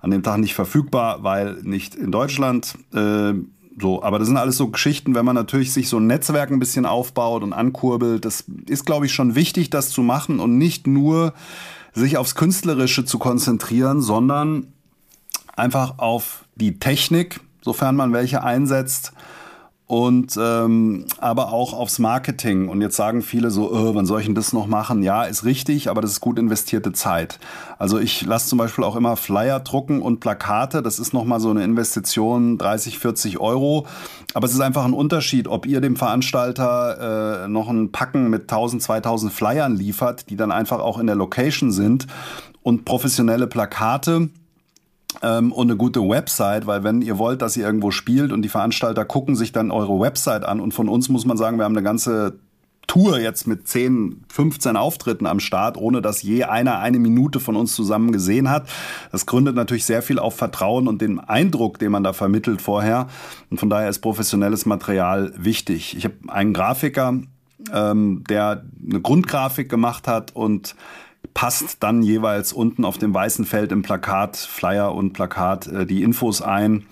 an 0.00 0.10
dem 0.10 0.22
Tag 0.22 0.38
nicht 0.38 0.54
verfügbar, 0.54 1.22
weil 1.22 1.58
nicht 1.62 1.94
in 1.94 2.10
Deutschland. 2.10 2.78
Äh, 2.94 3.34
so, 3.80 4.02
aber 4.02 4.18
das 4.18 4.26
sind 4.26 4.38
alles 4.38 4.56
so 4.56 4.68
Geschichten, 4.68 5.14
wenn 5.14 5.24
man 5.24 5.34
natürlich 5.34 5.72
sich 5.72 5.88
so 5.88 5.98
ein 5.98 6.06
Netzwerk 6.06 6.50
ein 6.50 6.58
bisschen 6.58 6.86
aufbaut 6.86 7.42
und 7.42 7.52
ankurbelt. 7.52 8.24
Das 8.24 8.44
ist, 8.66 8.86
glaube 8.86 9.06
ich, 9.06 9.12
schon 9.12 9.34
wichtig, 9.34 9.70
das 9.70 9.90
zu 9.90 10.02
machen 10.02 10.40
und 10.40 10.58
nicht 10.58 10.86
nur 10.86 11.34
sich 11.92 12.16
aufs 12.16 12.34
Künstlerische 12.34 13.04
zu 13.04 13.18
konzentrieren, 13.18 14.00
sondern 14.00 14.72
einfach 15.56 15.98
auf 15.98 16.44
die 16.54 16.78
Technik, 16.78 17.40
sofern 17.62 17.96
man 17.96 18.12
welche 18.12 18.42
einsetzt 18.42 19.12
und 19.88 20.38
ähm, 20.38 21.06
aber 21.16 21.50
auch 21.50 21.72
aufs 21.72 21.98
Marketing. 21.98 22.68
Und 22.68 22.82
jetzt 22.82 22.94
sagen 22.94 23.22
viele 23.22 23.50
so, 23.50 23.72
äh, 23.74 23.94
wann 23.94 24.04
soll 24.04 24.20
ich 24.20 24.26
denn 24.26 24.34
das 24.34 24.52
noch 24.52 24.66
machen? 24.66 25.02
Ja, 25.02 25.24
ist 25.24 25.46
richtig, 25.46 25.88
aber 25.88 26.02
das 26.02 26.10
ist 26.12 26.20
gut 26.20 26.38
investierte 26.38 26.92
Zeit. 26.92 27.38
Also 27.78 27.98
ich 27.98 28.26
lasse 28.26 28.50
zum 28.50 28.58
Beispiel 28.58 28.84
auch 28.84 28.96
immer 28.96 29.16
Flyer 29.16 29.60
drucken 29.60 30.02
und 30.02 30.20
Plakate. 30.20 30.82
Das 30.82 30.98
ist 30.98 31.14
nochmal 31.14 31.40
so 31.40 31.48
eine 31.48 31.64
Investition, 31.64 32.58
30, 32.58 32.98
40 32.98 33.40
Euro. 33.40 33.86
Aber 34.34 34.46
es 34.46 34.52
ist 34.52 34.60
einfach 34.60 34.84
ein 34.84 34.92
Unterschied, 34.92 35.48
ob 35.48 35.64
ihr 35.64 35.80
dem 35.80 35.96
Veranstalter 35.96 37.44
äh, 37.44 37.48
noch 37.48 37.70
ein 37.70 37.90
Packen 37.90 38.28
mit 38.28 38.42
1000, 38.42 38.82
2000 38.82 39.32
Flyern 39.32 39.74
liefert, 39.74 40.28
die 40.28 40.36
dann 40.36 40.52
einfach 40.52 40.80
auch 40.80 40.98
in 40.98 41.06
der 41.06 41.16
Location 41.16 41.72
sind 41.72 42.06
und 42.62 42.84
professionelle 42.84 43.46
Plakate 43.46 44.28
ähm, 45.22 45.52
und 45.52 45.68
eine 45.68 45.76
gute 45.76 46.00
Website, 46.00 46.66
weil 46.66 46.84
wenn 46.84 47.02
ihr 47.02 47.18
wollt, 47.18 47.42
dass 47.42 47.56
ihr 47.56 47.66
irgendwo 47.66 47.90
spielt 47.90 48.32
und 48.32 48.42
die 48.42 48.48
Veranstalter 48.48 49.04
gucken 49.04 49.36
sich 49.36 49.52
dann 49.52 49.70
eure 49.70 49.98
Website 50.00 50.44
an 50.44 50.60
und 50.60 50.72
von 50.72 50.88
uns 50.88 51.08
muss 51.08 51.24
man 51.24 51.36
sagen, 51.36 51.58
wir 51.58 51.64
haben 51.64 51.76
eine 51.76 51.84
ganze 51.84 52.38
Tour 52.88 53.20
jetzt 53.20 53.46
mit 53.46 53.68
10, 53.68 54.24
15 54.28 54.76
Auftritten 54.76 55.26
am 55.26 55.40
Start, 55.40 55.76
ohne 55.76 56.00
dass 56.00 56.22
je 56.22 56.44
einer 56.44 56.78
eine 56.80 56.98
Minute 56.98 57.38
von 57.38 57.54
uns 57.54 57.74
zusammen 57.74 58.12
gesehen 58.12 58.50
hat. 58.50 58.66
Das 59.12 59.26
gründet 59.26 59.54
natürlich 59.54 59.84
sehr 59.84 60.02
viel 60.02 60.18
auf 60.18 60.34
Vertrauen 60.34 60.88
und 60.88 61.02
den 61.02 61.20
Eindruck, 61.20 61.78
den 61.78 61.92
man 61.92 62.02
da 62.02 62.14
vermittelt 62.14 62.62
vorher. 62.62 63.06
Und 63.50 63.60
von 63.60 63.68
daher 63.68 63.90
ist 63.90 64.00
professionelles 64.00 64.64
Material 64.64 65.32
wichtig. 65.36 65.96
Ich 65.96 66.04
habe 66.04 66.14
einen 66.28 66.54
Grafiker, 66.54 67.20
ähm, 67.72 68.24
der 68.28 68.64
eine 68.88 69.00
Grundgrafik 69.00 69.68
gemacht 69.68 70.08
hat 70.08 70.34
und 70.34 70.74
passt 71.34 71.82
dann 71.82 72.02
jeweils 72.02 72.52
unten 72.52 72.84
auf 72.84 72.98
dem 72.98 73.14
weißen 73.14 73.44
Feld 73.44 73.72
im 73.72 73.82
Plakat, 73.82 74.36
Flyer 74.36 74.94
und 74.94 75.12
Plakat 75.12 75.66
äh, 75.66 75.86
die 75.86 76.02
Infos 76.02 76.42
ein. 76.42 76.84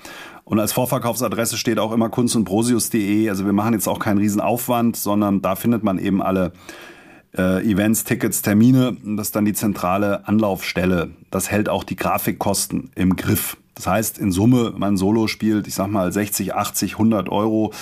Und 0.44 0.60
als 0.60 0.72
Vorverkaufsadresse 0.72 1.56
steht 1.56 1.80
auch 1.80 1.90
immer 1.90 2.08
kunst 2.08 2.36
und 2.36 2.44
brosius.de. 2.44 3.28
Also 3.28 3.44
wir 3.44 3.52
machen 3.52 3.72
jetzt 3.74 3.88
auch 3.88 3.98
keinen 3.98 4.18
Riesenaufwand, 4.18 4.96
sondern 4.96 5.42
da 5.42 5.56
findet 5.56 5.82
man 5.82 5.98
eben 5.98 6.22
alle 6.22 6.52
äh, 7.36 7.68
Events, 7.68 8.04
Tickets, 8.04 8.42
Termine. 8.42 8.96
Das 9.04 9.28
ist 9.28 9.36
dann 9.36 9.44
die 9.44 9.54
zentrale 9.54 10.26
Anlaufstelle. 10.28 11.10
Das 11.32 11.50
hält 11.50 11.68
auch 11.68 11.82
die 11.82 11.96
Grafikkosten 11.96 12.90
im 12.94 13.16
Griff. 13.16 13.56
Das 13.74 13.86
heißt, 13.86 14.18
in 14.18 14.32
Summe, 14.32 14.72
man 14.76 14.96
Solo 14.96 15.26
spielt, 15.26 15.66
ich 15.66 15.74
sag 15.74 15.88
mal 15.88 16.12
60, 16.12 16.54
80, 16.54 16.92
100 16.92 17.28
Euro. 17.28 17.72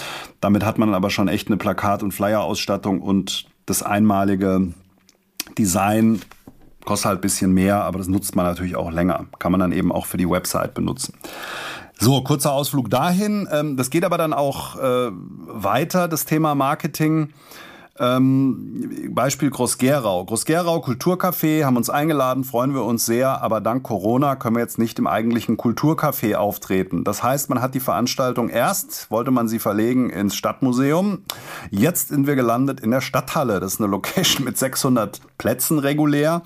Damit 0.41 0.65
hat 0.65 0.79
man 0.79 0.95
aber 0.95 1.11
schon 1.11 1.29
echt 1.29 1.49
eine 1.49 1.57
Plakat- 1.57 2.03
und 2.03 2.13
Flyer-Ausstattung 2.13 3.01
und 3.01 3.47
das 3.67 3.83
einmalige 3.83 4.73
Design 5.59 6.23
kostet 6.85 7.07
halt 7.07 7.19
ein 7.19 7.23
bisschen 7.23 7.53
mehr, 7.53 7.83
aber 7.83 7.99
das 7.99 8.09
nutzt 8.09 8.37
man 8.37 8.47
natürlich 8.47 8.77
auch 8.77 8.91
länger. 8.91 9.27
Kann 9.39 9.53
man 9.53 9.61
dann 9.61 9.73
eben 9.73 9.93
auch 9.93 10.07
für 10.07 10.17
die 10.17 10.29
Website 10.29 10.75
benutzen. 10.75 11.15
So, 11.99 12.23
kurzer 12.23 12.53
Ausflug 12.53 12.91
dahin. 12.91 13.49
Ähm, 13.51 13.77
das 13.77 13.91
geht 13.91 14.05
aber 14.05 14.19
dann 14.19 14.33
auch 14.33 14.77
äh, 14.77 15.11
weiter, 15.11 16.09
das 16.09 16.25
Thema 16.25 16.55
Marketing. 16.55 17.33
Ähm, 17.97 19.11
Beispiel 19.11 19.51
Groß-Gerau. 19.51 20.25
Groß-Gerau 20.25 20.79
Kulturcafé 20.81 21.65
haben 21.65 21.77
uns 21.77 21.91
eingeladen, 21.91 22.43
freuen 22.43 22.75
wir 22.75 22.83
uns 22.83 23.07
sehr, 23.07 23.41
aber 23.41 23.61
dank 23.61 23.85
Corona 23.85 24.35
können 24.35 24.57
wir 24.57 24.63
jetzt 24.63 24.79
nicht 24.79 24.99
im 24.99 25.07
eigentlichen 25.07 25.57
Kulturcafé 25.57 26.35
auftreten. 26.35 27.05
Das 27.05 27.23
heißt, 27.23 27.51
man 27.51 27.63
hat 27.63 27.77
die 27.77 27.81
Veranstaltung 27.81 28.49
erst, 28.49 29.13
wollte 29.13 29.31
man 29.31 29.47
sie 29.47 29.61
verlegen 29.61 30.11
ins 30.11 30.35
Stadtmuseum. 30.35 31.23
Jetzt 31.71 32.09
sind 32.09 32.27
wir 32.27 32.35
gelandet 32.35 32.81
in 32.81 32.91
der 32.91 33.01
Stadthalle. 33.01 33.61
Das 33.61 33.75
ist 33.75 33.81
eine 33.81 33.89
Location 33.89 34.45
mit 34.45 34.59
600 34.59 35.21
Plätzen 35.39 35.79
regulär 35.79 36.43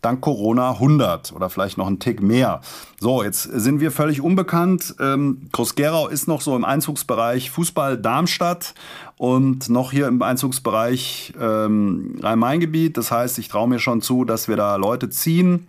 dank 0.00 0.20
Corona 0.20 0.72
100 0.72 1.32
oder 1.32 1.50
vielleicht 1.50 1.78
noch 1.78 1.86
ein 1.86 1.98
Tick 1.98 2.22
mehr. 2.22 2.60
So, 3.00 3.22
jetzt 3.22 3.42
sind 3.42 3.80
wir 3.80 3.90
völlig 3.90 4.20
unbekannt. 4.20 4.94
Ähm, 4.98 5.48
Groß-Gerau 5.52 6.08
ist 6.08 6.26
noch 6.26 6.40
so 6.40 6.56
im 6.56 6.64
Einzugsbereich 6.64 7.50
Fußball 7.50 7.98
Darmstadt 7.98 8.74
und 9.16 9.68
noch 9.68 9.92
hier 9.92 10.08
im 10.08 10.22
Einzugsbereich 10.22 11.34
ähm, 11.38 12.18
Rhein-Main-Gebiet. 12.22 12.96
Das 12.96 13.10
heißt, 13.10 13.38
ich 13.38 13.48
traue 13.48 13.68
mir 13.68 13.78
schon 13.78 14.00
zu, 14.00 14.24
dass 14.24 14.48
wir 14.48 14.56
da 14.56 14.76
Leute 14.76 15.10
ziehen. 15.10 15.66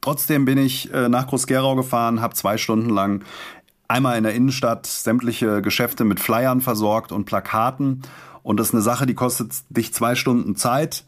Trotzdem 0.00 0.44
bin 0.44 0.58
ich 0.58 0.92
äh, 0.92 1.08
nach 1.08 1.26
Groß-Gerau 1.28 1.76
gefahren, 1.76 2.20
habe 2.20 2.34
zwei 2.34 2.58
Stunden 2.58 2.90
lang 2.90 3.24
einmal 3.88 4.18
in 4.18 4.24
der 4.24 4.34
Innenstadt 4.34 4.86
sämtliche 4.86 5.62
Geschäfte 5.62 6.04
mit 6.04 6.20
Flyern 6.20 6.60
versorgt 6.60 7.10
und 7.12 7.24
Plakaten. 7.24 8.02
Und 8.42 8.58
das 8.58 8.68
ist 8.68 8.74
eine 8.74 8.82
Sache, 8.82 9.06
die 9.06 9.14
kostet 9.14 9.52
dich 9.70 9.92
zwei 9.94 10.14
Stunden 10.14 10.56
Zeit. 10.56 11.04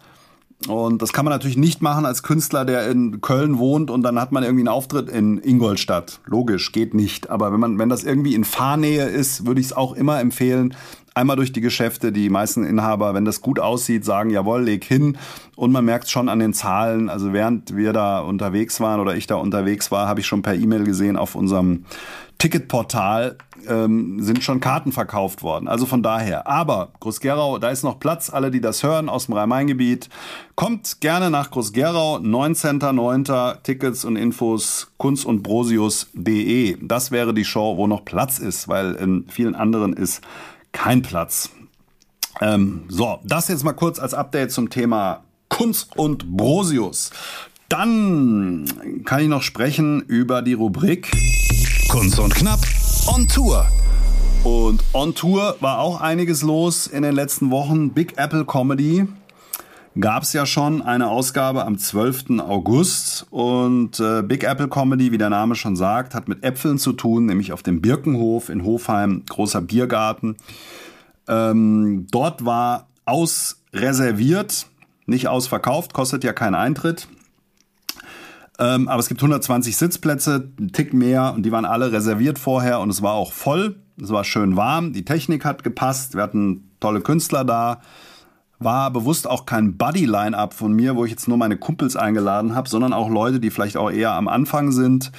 Und 0.69 1.01
das 1.01 1.15
kann 1.15 1.25
man 1.25 1.33
natürlich 1.33 1.57
nicht 1.57 1.81
machen 1.81 2.05
als 2.05 2.23
Künstler, 2.23 2.67
der 2.67 2.91
in 2.91 3.23
Köln 3.23 3.59
wohnt 3.59 3.91
und 3.91 4.03
dann 4.03 4.21
hat 4.21 4.31
man 4.31 4.43
irgendwie 4.43 4.61
einen 4.61 4.69
Auftritt 4.69 5.09
in 5.09 5.39
Ingolstadt. 5.39 6.21
Logisch, 6.27 6.73
geht 6.73 6.93
nicht. 6.93 7.31
Aber 7.31 7.51
wenn 7.51 7.61
man, 7.61 7.79
wenn 7.79 7.89
das 7.89 8.05
irgendwie 8.05 8.35
in 8.35 8.45
Fahrnähe 8.45 9.07
ist, 9.07 9.47
würde 9.47 9.61
ich 9.61 9.69
es 9.69 9.73
auch 9.73 9.95
immer 9.95 10.21
empfehlen, 10.21 10.75
einmal 11.15 11.37
durch 11.37 11.53
die 11.53 11.63
Geschäfte. 11.63 12.13
Die 12.13 12.29
meisten 12.29 12.65
Inhaber, 12.65 13.15
wenn 13.15 13.25
das 13.25 13.41
gut 13.41 13.59
aussieht, 13.59 14.05
sagen, 14.05 14.29
jawohl, 14.29 14.63
leg 14.63 14.85
hin. 14.85 15.17
Und 15.57 15.73
man 15.73 15.85
merkt 15.85 16.11
schon 16.11 16.29
an 16.29 16.39
den 16.39 16.53
Zahlen. 16.53 17.09
Also 17.09 17.33
während 17.33 17.75
wir 17.75 17.95
da 17.95 18.21
unterwegs 18.21 18.81
waren 18.81 19.01
oder 19.01 19.17
ich 19.17 19.27
da 19.27 19.37
unterwegs 19.37 19.91
war, 19.91 20.09
habe 20.09 20.21
ich 20.21 20.27
schon 20.27 20.43
per 20.43 20.55
E-Mail 20.55 20.85
gesehen 20.85 21.17
auf 21.17 21.35
unserem 21.35 21.85
Ticketportal 22.41 23.37
ähm, 23.69 24.23
sind 24.23 24.43
schon 24.43 24.61
Karten 24.61 24.93
verkauft 24.93 25.43
worden. 25.43 25.69
Also 25.69 25.85
von 25.85 26.03
daher. 26.03 26.47
Aber 26.47 26.89
Groß-Gerau, 26.99 27.59
da 27.59 27.69
ist 27.69 27.83
noch 27.83 28.01
Platz. 28.01 28.31
Alle, 28.31 28.51
die 28.51 28.63
das 28.63 28.83
hören 28.83 29.11
aus 29.11 29.27
dem 29.27 29.35
Rhein-Main-Gebiet, 29.35 30.09
kommt 30.57 31.03
gerne 31.03 31.31
nach 31.31 31.51
Groß-Gerau. 31.51 32.17
19.09. 32.17 33.63
Tickets 33.63 34.07
und 34.07 34.17
Infos 34.17 34.91
kunst 34.97 35.27
und 35.27 35.43
brosius.de. 35.43 36.79
Das 36.81 37.11
wäre 37.11 37.35
die 37.35 37.45
Show, 37.45 37.77
wo 37.77 37.87
noch 37.87 38.07
Platz 38.07 38.39
ist, 38.39 38.69
weil 38.69 38.95
in 38.95 39.27
vielen 39.29 39.55
anderen 39.55 39.93
ist 39.93 40.23
kein 40.73 41.03
Platz. 41.03 41.51
Ähm, 42.41 42.85
so, 42.89 43.21
das 43.23 43.49
jetzt 43.49 43.65
mal 43.65 43.75
kurz 43.75 43.99
als 43.99 44.15
Update 44.15 44.51
zum 44.51 44.71
Thema 44.71 45.25
Kunst 45.51 45.95
und 45.99 46.37
Brosius. 46.39 47.11
Dann 47.71 48.65
kann 49.05 49.21
ich 49.21 49.29
noch 49.29 49.43
sprechen 49.43 50.01
über 50.01 50.43
die 50.43 50.55
Rubrik 50.55 51.09
Kunst 51.89 52.19
und 52.19 52.35
Knapp 52.35 52.59
on 53.07 53.29
Tour. 53.29 53.65
Und 54.43 54.83
on 54.93 55.15
Tour 55.15 55.55
war 55.61 55.79
auch 55.79 56.01
einiges 56.01 56.43
los 56.43 56.89
in 56.89 57.05
den 57.05 57.15
letzten 57.15 57.53
Wochen. 57.53 57.91
Big 57.91 58.19
Apple 58.19 58.45
Comedy 58.45 59.07
gab 60.01 60.25
es 60.25 60.33
ja 60.33 60.47
schon 60.47 60.83
eine 60.83 61.07
Ausgabe 61.07 61.65
am 61.65 61.79
12. 61.79 62.41
August. 62.41 63.29
Und 63.31 64.01
äh, 64.01 64.23
Big 64.23 64.43
Apple 64.43 64.69
Comedy, 64.69 65.13
wie 65.13 65.19
der 65.19 65.31
Name 65.31 65.55
schon 65.55 65.77
sagt, 65.77 66.13
hat 66.13 66.29
mit 66.29 66.43
Äpfeln 66.43 66.77
zu 66.77 66.93
tun, 66.93 67.27
nämlich 67.27 67.53
auf 67.53 67.63
dem 67.63 67.81
Birkenhof 67.81 68.49
in 68.49 68.65
Hofheim, 68.65 69.23
großer 69.29 69.61
Biergarten. 69.61 70.37
Ähm, 71.29 72.09
dort 72.11 72.45
war 72.45 72.89
ausreserviert, 73.05 74.67
nicht 75.07 75.29
ausverkauft, 75.29 75.93
kostet 75.93 76.25
ja 76.25 76.33
keinen 76.33 76.57
Eintritt. 76.57 77.07
Ähm, 78.61 78.89
aber 78.89 79.01
es 79.01 79.09
gibt 79.09 79.23
120 79.23 79.75
Sitzplätze, 79.75 80.53
ein 80.61 80.71
Tick 80.73 80.93
mehr 80.93 81.33
und 81.35 81.45
die 81.45 81.51
waren 81.51 81.65
alle 81.65 81.93
reserviert 81.93 82.39
vorher 82.39 82.81
und 82.81 82.91
es 82.91 83.01
war 83.01 83.15
auch 83.15 83.33
voll. 83.33 83.77
Es 84.01 84.11
war 84.11 84.23
schön 84.23 84.55
warm, 84.57 84.93
die 84.93 85.05
Technik 85.05 85.45
hat 85.47 85.65
gepasst, 85.65 86.15
wir 86.15 86.23
hatten 86.23 86.71
tolle 86.79 87.01
Künstler 87.01 87.45
da. 87.45 87.81
War 88.59 88.91
bewusst 88.91 89.27
auch 89.27 89.47
kein 89.47 89.79
Buddy-Line-Up 89.79 90.53
von 90.53 90.75
mir, 90.75 90.95
wo 90.95 91.07
ich 91.07 91.11
jetzt 91.11 91.27
nur 91.27 91.39
meine 91.39 91.57
Kumpels 91.57 91.97
eingeladen 91.97 92.55
habe, 92.55 92.69
sondern 92.69 92.93
auch 92.93 93.09
Leute, 93.09 93.41
die 93.41 93.51
vielleicht 93.51 93.79
auch 93.79 93.91
eher 93.91 94.13
am 94.13 94.29
Anfang 94.29 94.73
sind 94.73 95.11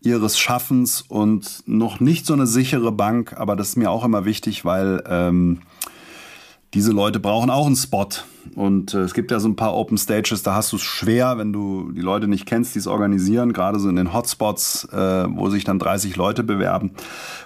ihres 0.00 0.38
Schaffens 0.38 1.02
und 1.02 1.64
noch 1.66 2.00
nicht 2.00 2.24
so 2.24 2.32
eine 2.32 2.46
sichere 2.46 2.92
Bank, 2.92 3.34
aber 3.36 3.56
das 3.56 3.70
ist 3.70 3.76
mir 3.76 3.90
auch 3.90 4.04
immer 4.04 4.24
wichtig, 4.24 4.64
weil 4.64 5.02
ähm, 5.08 5.60
diese 6.72 6.92
Leute 6.92 7.20
brauchen 7.20 7.50
auch 7.50 7.66
einen 7.66 7.76
Spot. 7.76 8.08
Und 8.54 8.94
äh, 8.94 9.00
es 9.00 9.14
gibt 9.14 9.30
ja 9.30 9.40
so 9.40 9.48
ein 9.48 9.56
paar 9.56 9.74
Open 9.74 9.98
Stages, 9.98 10.42
da 10.42 10.54
hast 10.54 10.72
du 10.72 10.76
es 10.76 10.82
schwer, 10.82 11.38
wenn 11.38 11.52
du 11.52 11.90
die 11.92 12.00
Leute 12.00 12.28
nicht 12.28 12.46
kennst, 12.46 12.74
die 12.74 12.78
es 12.78 12.86
organisieren, 12.86 13.52
gerade 13.52 13.78
so 13.78 13.88
in 13.88 13.96
den 13.96 14.12
Hotspots, 14.12 14.88
äh, 14.92 15.26
wo 15.28 15.48
sich 15.48 15.64
dann 15.64 15.78
30 15.78 16.16
Leute 16.16 16.42
bewerben. 16.42 16.92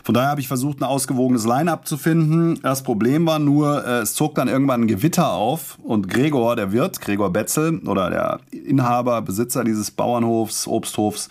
Von 0.04 0.14
daher 0.14 0.30
habe 0.30 0.40
ich 0.40 0.48
versucht, 0.48 0.80
ein 0.80 0.84
ausgewogenes 0.84 1.46
Line-up 1.46 1.86
zu 1.86 1.96
finden. 1.96 2.58
Das 2.62 2.82
Problem 2.82 3.26
war 3.26 3.38
nur, 3.38 3.84
äh, 3.86 4.00
es 4.00 4.14
zog 4.14 4.34
dann 4.34 4.48
irgendwann 4.48 4.82
ein 4.82 4.88
Gewitter 4.88 5.32
auf 5.32 5.78
und 5.82 6.08
Gregor, 6.08 6.56
der 6.56 6.72
Wirt, 6.72 7.00
Gregor 7.00 7.32
Betzel 7.32 7.78
oder 7.86 8.10
der 8.10 8.40
Inhaber, 8.50 9.22
Besitzer 9.22 9.64
dieses 9.64 9.90
Bauernhofs, 9.90 10.66
Obsthofs, 10.66 11.28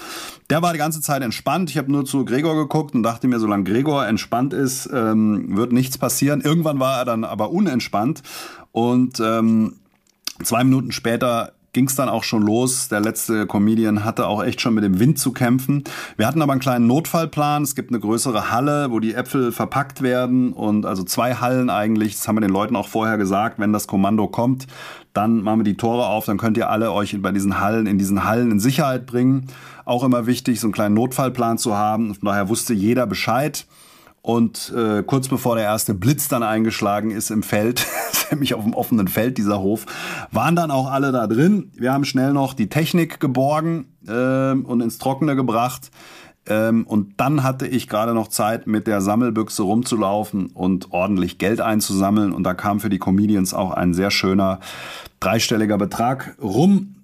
der 0.49 0.63
war 0.63 0.73
die 0.73 0.79
ganze 0.79 1.01
Zeit 1.01 1.21
entspannt. 1.21 1.69
Ich 1.69 1.77
habe 1.77 1.91
nur 1.91 2.05
zu 2.05 2.25
Gregor 2.25 2.55
geguckt 2.55 2.95
und 2.95 3.03
dachte 3.03 3.27
mir, 3.27 3.39
solange 3.39 3.65
Gregor 3.65 4.07
entspannt 4.07 4.53
ist, 4.53 4.89
ähm, 4.91 5.55
wird 5.55 5.71
nichts 5.71 5.97
passieren. 5.97 6.41
Irgendwann 6.41 6.79
war 6.79 6.99
er 6.99 7.05
dann 7.05 7.23
aber 7.23 7.51
unentspannt 7.51 8.23
und 8.79 9.19
ähm, 9.19 9.75
zwei 10.41 10.63
Minuten 10.63 10.93
später 10.93 11.51
ging 11.73 11.87
es 11.87 11.95
dann 11.95 12.07
auch 12.07 12.23
schon 12.23 12.43
los. 12.43 12.87
Der 12.87 13.01
letzte 13.01 13.45
Comedian 13.45 14.05
hatte 14.05 14.25
auch 14.25 14.41
echt 14.41 14.61
schon 14.61 14.73
mit 14.73 14.85
dem 14.85 14.99
Wind 14.99 15.19
zu 15.19 15.33
kämpfen. 15.33 15.83
Wir 16.15 16.25
hatten 16.25 16.41
aber 16.41 16.53
einen 16.53 16.61
kleinen 16.61 16.87
Notfallplan. 16.87 17.63
Es 17.63 17.75
gibt 17.75 17.91
eine 17.91 17.99
größere 17.99 18.51
Halle, 18.51 18.89
wo 18.89 19.01
die 19.01 19.13
Äpfel 19.13 19.51
verpackt 19.51 20.01
werden 20.01 20.53
und 20.53 20.85
also 20.85 21.03
zwei 21.03 21.35
Hallen 21.35 21.69
eigentlich. 21.69 22.15
Das 22.15 22.27
haben 22.27 22.37
wir 22.37 22.41
den 22.41 22.51
Leuten 22.51 22.77
auch 22.77 22.87
vorher 22.87 23.17
gesagt. 23.17 23.59
Wenn 23.59 23.73
das 23.73 23.85
Kommando 23.85 24.27
kommt, 24.27 24.65
dann 25.13 25.41
machen 25.43 25.59
wir 25.59 25.65
die 25.65 25.77
Tore 25.77 26.07
auf. 26.07 26.25
Dann 26.25 26.37
könnt 26.37 26.55
ihr 26.55 26.69
alle 26.69 26.93
euch 26.93 27.21
bei 27.21 27.33
diesen 27.33 27.59
Hallen, 27.59 27.85
in 27.85 27.97
diesen 27.97 28.23
Hallen 28.23 28.49
in 28.49 28.61
Sicherheit 28.61 29.05
bringen. 29.05 29.47
Auch 29.83 30.05
immer 30.05 30.25
wichtig, 30.25 30.61
so 30.61 30.67
einen 30.67 30.73
kleinen 30.73 30.95
Notfallplan 30.95 31.57
zu 31.57 31.75
haben. 31.75 32.15
Von 32.15 32.27
daher 32.27 32.47
wusste 32.47 32.73
jeder 32.73 33.05
Bescheid. 33.05 33.65
Und 34.29 34.71
äh, 34.77 35.01
kurz 35.01 35.27
bevor 35.27 35.55
der 35.55 35.63
erste 35.65 35.95
Blitz 35.95 36.27
dann 36.27 36.43
eingeschlagen 36.43 37.09
ist 37.09 37.31
im 37.31 37.41
Feld, 37.41 37.87
nämlich 38.29 38.53
auf 38.53 38.63
dem 38.63 38.75
offenen 38.75 39.07
Feld 39.07 39.39
dieser 39.39 39.59
Hof, 39.59 39.87
waren 40.31 40.55
dann 40.55 40.69
auch 40.69 40.91
alle 40.91 41.11
da 41.11 41.25
drin. 41.25 41.71
Wir 41.75 41.91
haben 41.93 42.05
schnell 42.05 42.31
noch 42.31 42.53
die 42.53 42.69
Technik 42.69 43.19
geborgen 43.19 43.87
äh, 44.07 44.51
und 44.51 44.81
ins 44.81 44.99
Trockene 44.99 45.35
gebracht. 45.35 45.89
Ähm, 46.45 46.85
und 46.85 47.19
dann 47.19 47.41
hatte 47.41 47.65
ich 47.65 47.89
gerade 47.89 48.13
noch 48.13 48.27
Zeit, 48.27 48.67
mit 48.67 48.85
der 48.85 49.01
Sammelbüchse 49.01 49.63
rumzulaufen 49.63 50.51
und 50.53 50.91
ordentlich 50.91 51.39
Geld 51.39 51.59
einzusammeln. 51.59 52.31
Und 52.31 52.43
da 52.43 52.53
kam 52.53 52.79
für 52.79 52.91
die 52.91 52.99
Comedians 52.99 53.55
auch 53.55 53.71
ein 53.71 53.95
sehr 53.95 54.11
schöner 54.11 54.59
dreistelliger 55.19 55.79
Betrag 55.79 56.35
rum. 56.39 56.98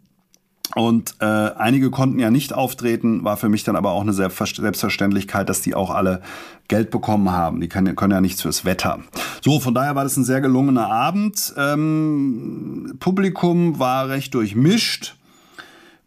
Und 0.73 1.15
äh, 1.19 1.25
einige 1.25 1.91
konnten 1.91 2.17
ja 2.19 2.31
nicht 2.31 2.53
auftreten, 2.53 3.23
war 3.23 3.37
für 3.37 3.49
mich 3.49 3.63
dann 3.63 3.75
aber 3.75 3.91
auch 3.91 4.01
eine 4.01 4.13
Selbstverständlichkeit, 4.13 5.47
dass 5.47 5.61
die 5.61 5.75
auch 5.75 5.91
alle 5.91 6.21
Geld 6.67 6.89
bekommen 6.89 7.31
haben. 7.31 7.61
Die 7.61 7.69
können, 7.69 7.95
können 7.95 8.11
ja 8.11 8.21
nichts 8.21 8.41
fürs 8.41 8.65
Wetter. 8.65 8.99
So, 9.41 9.59
von 9.59 9.75
daher 9.75 9.95
war 9.95 10.03
das 10.03 10.17
ein 10.17 10.23
sehr 10.23 10.41
gelungener 10.41 10.89
Abend. 10.89 11.53
Ähm, 11.57 12.95
Publikum 12.99 13.77
war 13.79 14.09
recht 14.09 14.33
durchmischt. 14.33 15.15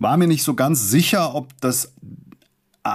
War 0.01 0.17
mir 0.17 0.27
nicht 0.27 0.43
so 0.43 0.55
ganz 0.55 0.91
sicher, 0.91 1.35
ob 1.35 1.49
das 1.61 1.93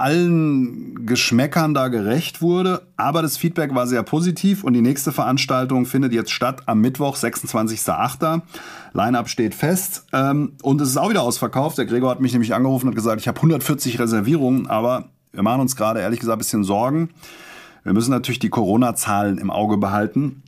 allen 0.00 1.06
Geschmäckern 1.06 1.74
da 1.74 1.88
gerecht 1.88 2.42
wurde, 2.42 2.82
aber 2.96 3.22
das 3.22 3.36
Feedback 3.36 3.74
war 3.74 3.86
sehr 3.86 4.02
positiv 4.02 4.64
und 4.64 4.72
die 4.72 4.80
nächste 4.80 5.12
Veranstaltung 5.12 5.86
findet 5.86 6.12
jetzt 6.12 6.30
statt 6.30 6.62
am 6.66 6.80
Mittwoch, 6.80 7.16
26.08. 7.16 8.42
Line-up 8.92 9.28
steht 9.28 9.54
fest 9.54 10.06
ähm, 10.12 10.52
und 10.62 10.80
es 10.80 10.90
ist 10.90 10.96
auch 10.96 11.10
wieder 11.10 11.22
ausverkauft. 11.22 11.78
Der 11.78 11.86
Gregor 11.86 12.10
hat 12.10 12.20
mich 12.20 12.32
nämlich 12.32 12.54
angerufen 12.54 12.88
und 12.88 12.94
gesagt, 12.94 13.20
ich 13.20 13.28
habe 13.28 13.38
140 13.38 13.98
Reservierungen, 13.98 14.68
aber 14.68 15.08
wir 15.32 15.42
machen 15.42 15.60
uns 15.60 15.76
gerade 15.76 16.00
ehrlich 16.00 16.20
gesagt 16.20 16.36
ein 16.36 16.38
bisschen 16.38 16.64
Sorgen. 16.64 17.10
Wir 17.82 17.92
müssen 17.92 18.10
natürlich 18.10 18.38
die 18.38 18.50
Corona-Zahlen 18.50 19.38
im 19.38 19.50
Auge 19.50 19.76
behalten. 19.76 20.42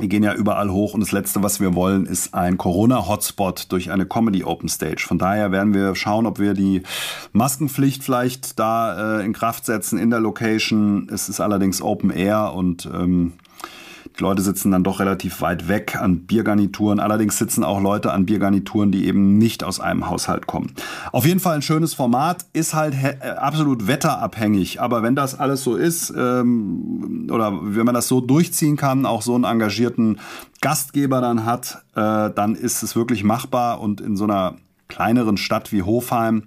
Die 0.00 0.08
gehen 0.08 0.22
ja 0.22 0.32
überall 0.32 0.70
hoch 0.70 0.94
und 0.94 1.00
das 1.00 1.10
Letzte, 1.10 1.42
was 1.42 1.60
wir 1.60 1.74
wollen, 1.74 2.06
ist 2.06 2.32
ein 2.32 2.56
Corona-Hotspot 2.56 3.72
durch 3.72 3.90
eine 3.90 4.06
Comedy 4.06 4.44
Open 4.44 4.68
Stage. 4.68 5.04
Von 5.06 5.18
daher 5.18 5.50
werden 5.50 5.74
wir 5.74 5.94
schauen, 5.96 6.26
ob 6.26 6.38
wir 6.38 6.54
die 6.54 6.82
Maskenpflicht 7.32 8.04
vielleicht 8.04 8.58
da 8.60 9.18
äh, 9.18 9.24
in 9.24 9.32
Kraft 9.32 9.66
setzen 9.66 9.98
in 9.98 10.10
der 10.10 10.20
Location. 10.20 11.08
Es 11.12 11.28
ist 11.28 11.40
allerdings 11.40 11.82
Open 11.82 12.10
Air 12.10 12.52
und 12.54 12.86
ähm, 12.86 13.32
die 14.18 14.24
Leute 14.24 14.42
sitzen 14.42 14.72
dann 14.72 14.82
doch 14.82 14.98
relativ 14.98 15.40
weit 15.40 15.68
weg 15.68 15.96
an 15.96 16.26
Biergarnituren. 16.26 16.98
Allerdings 16.98 17.38
sitzen 17.38 17.62
auch 17.62 17.80
Leute 17.80 18.12
an 18.12 18.26
Biergarnituren, 18.26 18.90
die 18.90 19.06
eben 19.06 19.38
nicht 19.38 19.62
aus 19.62 19.78
einem 19.78 20.08
Haushalt 20.08 20.48
kommen. 20.48 20.72
Auf 21.12 21.24
jeden 21.24 21.38
Fall 21.38 21.54
ein 21.54 21.62
schönes 21.62 21.94
Format, 21.94 22.44
ist 22.52 22.74
halt 22.74 22.94
äh, 22.94 23.28
absolut 23.28 23.86
wetterabhängig. 23.86 24.80
Aber 24.80 25.04
wenn 25.04 25.14
das 25.14 25.38
alles 25.38 25.62
so 25.62 25.76
ist, 25.76 26.12
ähm, 26.16 27.28
oder 27.30 27.58
wenn 27.62 27.86
man 27.86 27.94
das 27.94 28.08
so 28.08 28.20
durchziehen 28.20 28.76
kann, 28.76 29.06
auch 29.06 29.22
so 29.22 29.36
einen 29.36 29.44
engagierten 29.44 30.18
Gastgeber 30.60 31.20
dann 31.20 31.44
hat, 31.44 31.84
äh, 31.94 32.30
dann 32.34 32.56
ist 32.56 32.82
es 32.82 32.96
wirklich 32.96 33.22
machbar 33.22 33.80
und 33.80 34.00
in 34.00 34.16
so 34.16 34.24
einer 34.24 34.56
kleineren 34.88 35.36
Stadt 35.36 35.70
wie 35.70 35.82
Hofheim 35.82 36.44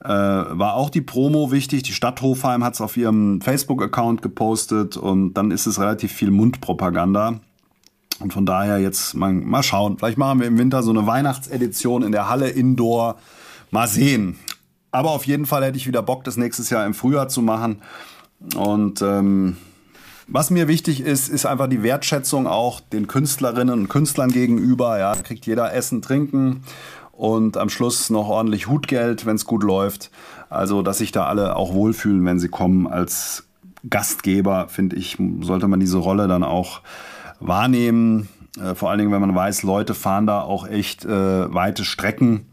äh, 0.00 0.08
war 0.08 0.74
auch 0.74 0.90
die 0.90 1.00
Promo 1.00 1.50
wichtig. 1.50 1.82
Die 1.82 1.92
Stadt 1.92 2.22
Hofheim 2.22 2.62
hat 2.62 2.74
es 2.74 2.80
auf 2.80 2.96
ihrem 2.96 3.40
Facebook-Account 3.40 4.22
gepostet 4.22 4.96
und 4.96 5.34
dann 5.34 5.50
ist 5.50 5.66
es 5.66 5.80
relativ 5.80 6.12
viel 6.12 6.30
Mundpropaganda. 6.30 7.40
Und 8.20 8.32
von 8.32 8.46
daher 8.46 8.78
jetzt 8.78 9.14
mal, 9.14 9.32
mal 9.32 9.62
schauen. 9.62 9.98
Vielleicht 9.98 10.18
machen 10.18 10.40
wir 10.40 10.46
im 10.46 10.58
Winter 10.58 10.82
so 10.82 10.90
eine 10.90 11.06
Weihnachtsedition 11.06 12.02
in 12.02 12.12
der 12.12 12.28
Halle 12.28 12.48
Indoor. 12.48 13.16
Mal 13.70 13.86
sehen. 13.86 14.38
Aber 14.90 15.10
auf 15.10 15.26
jeden 15.26 15.46
Fall 15.46 15.64
hätte 15.64 15.76
ich 15.76 15.86
wieder 15.86 16.02
Bock, 16.02 16.24
das 16.24 16.36
nächstes 16.36 16.70
Jahr 16.70 16.86
im 16.86 16.94
Frühjahr 16.94 17.28
zu 17.28 17.42
machen. 17.42 17.82
Und 18.56 19.02
ähm, 19.02 19.56
was 20.26 20.50
mir 20.50 20.68
wichtig 20.68 21.00
ist, 21.00 21.28
ist 21.28 21.44
einfach 21.46 21.68
die 21.68 21.82
Wertschätzung 21.82 22.46
auch 22.46 22.80
den 22.80 23.06
Künstlerinnen 23.06 23.80
und 23.80 23.88
Künstlern 23.88 24.30
gegenüber. 24.30 24.98
Ja, 24.98 25.14
kriegt 25.14 25.46
jeder 25.46 25.72
Essen, 25.74 26.02
Trinken 26.02 26.62
und 27.18 27.56
am 27.56 27.68
Schluss 27.68 28.10
noch 28.10 28.28
ordentlich 28.28 28.68
Hutgeld, 28.68 29.26
wenn 29.26 29.34
es 29.34 29.44
gut 29.44 29.64
läuft. 29.64 30.12
Also, 30.50 30.82
dass 30.82 30.98
sich 30.98 31.10
da 31.10 31.26
alle 31.26 31.56
auch 31.56 31.74
wohlfühlen, 31.74 32.24
wenn 32.24 32.38
sie 32.38 32.48
kommen. 32.48 32.86
Als 32.86 33.48
Gastgeber, 33.90 34.68
finde 34.68 34.94
ich, 34.94 35.18
sollte 35.40 35.66
man 35.66 35.80
diese 35.80 35.98
Rolle 35.98 36.28
dann 36.28 36.44
auch 36.44 36.80
wahrnehmen. 37.40 38.28
Äh, 38.62 38.76
vor 38.76 38.90
allen 38.90 39.00
Dingen, 39.00 39.10
wenn 39.10 39.20
man 39.20 39.34
weiß, 39.34 39.64
Leute 39.64 39.94
fahren 39.94 40.28
da 40.28 40.42
auch 40.42 40.68
echt 40.68 41.04
äh, 41.04 41.52
weite 41.52 41.84
Strecken, 41.84 42.46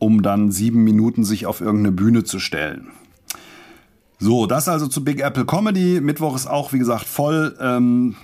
um 0.00 0.22
dann 0.22 0.50
sieben 0.50 0.82
Minuten 0.82 1.22
sich 1.22 1.46
auf 1.46 1.60
irgendeine 1.60 1.92
Bühne 1.92 2.24
zu 2.24 2.40
stellen. 2.40 2.88
So, 4.18 4.46
das 4.46 4.68
also 4.68 4.88
zu 4.88 5.04
Big 5.04 5.20
Apple 5.20 5.46
Comedy. 5.46 6.00
Mittwoch 6.00 6.34
ist 6.34 6.48
auch, 6.48 6.72
wie 6.72 6.80
gesagt, 6.80 7.04
voll. 7.04 7.56
Ähm, 7.60 8.16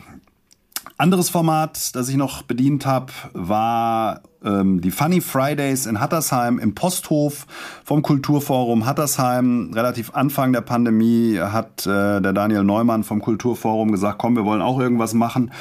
anderes 0.98 1.30
Format, 1.30 1.94
das 1.94 2.08
ich 2.08 2.16
noch 2.16 2.42
bedient 2.42 2.84
habe, 2.84 3.12
war 3.32 4.20
ähm, 4.44 4.80
die 4.80 4.90
Funny 4.90 5.20
Fridays 5.20 5.87
in 5.87 6.00
Hattersheim 6.00 6.58
im 6.58 6.74
Posthof 6.74 7.46
vom 7.84 8.02
Kulturforum 8.02 8.84
Hattersheim. 8.84 9.70
Relativ 9.74 10.11
Anfang 10.14 10.52
der 10.52 10.61
Pandemie 10.61 11.38
hat 11.38 11.87
äh, 11.87 12.20
der 12.20 12.32
Daniel 12.32 12.64
Neumann 12.64 13.04
vom 13.04 13.22
Kulturforum 13.22 13.92
gesagt, 13.92 14.18
komm, 14.18 14.34
wir 14.37 14.44
wollen 14.44 14.61
auch 14.61 14.80
irgendwas 14.80 15.14
machen. 15.14 15.52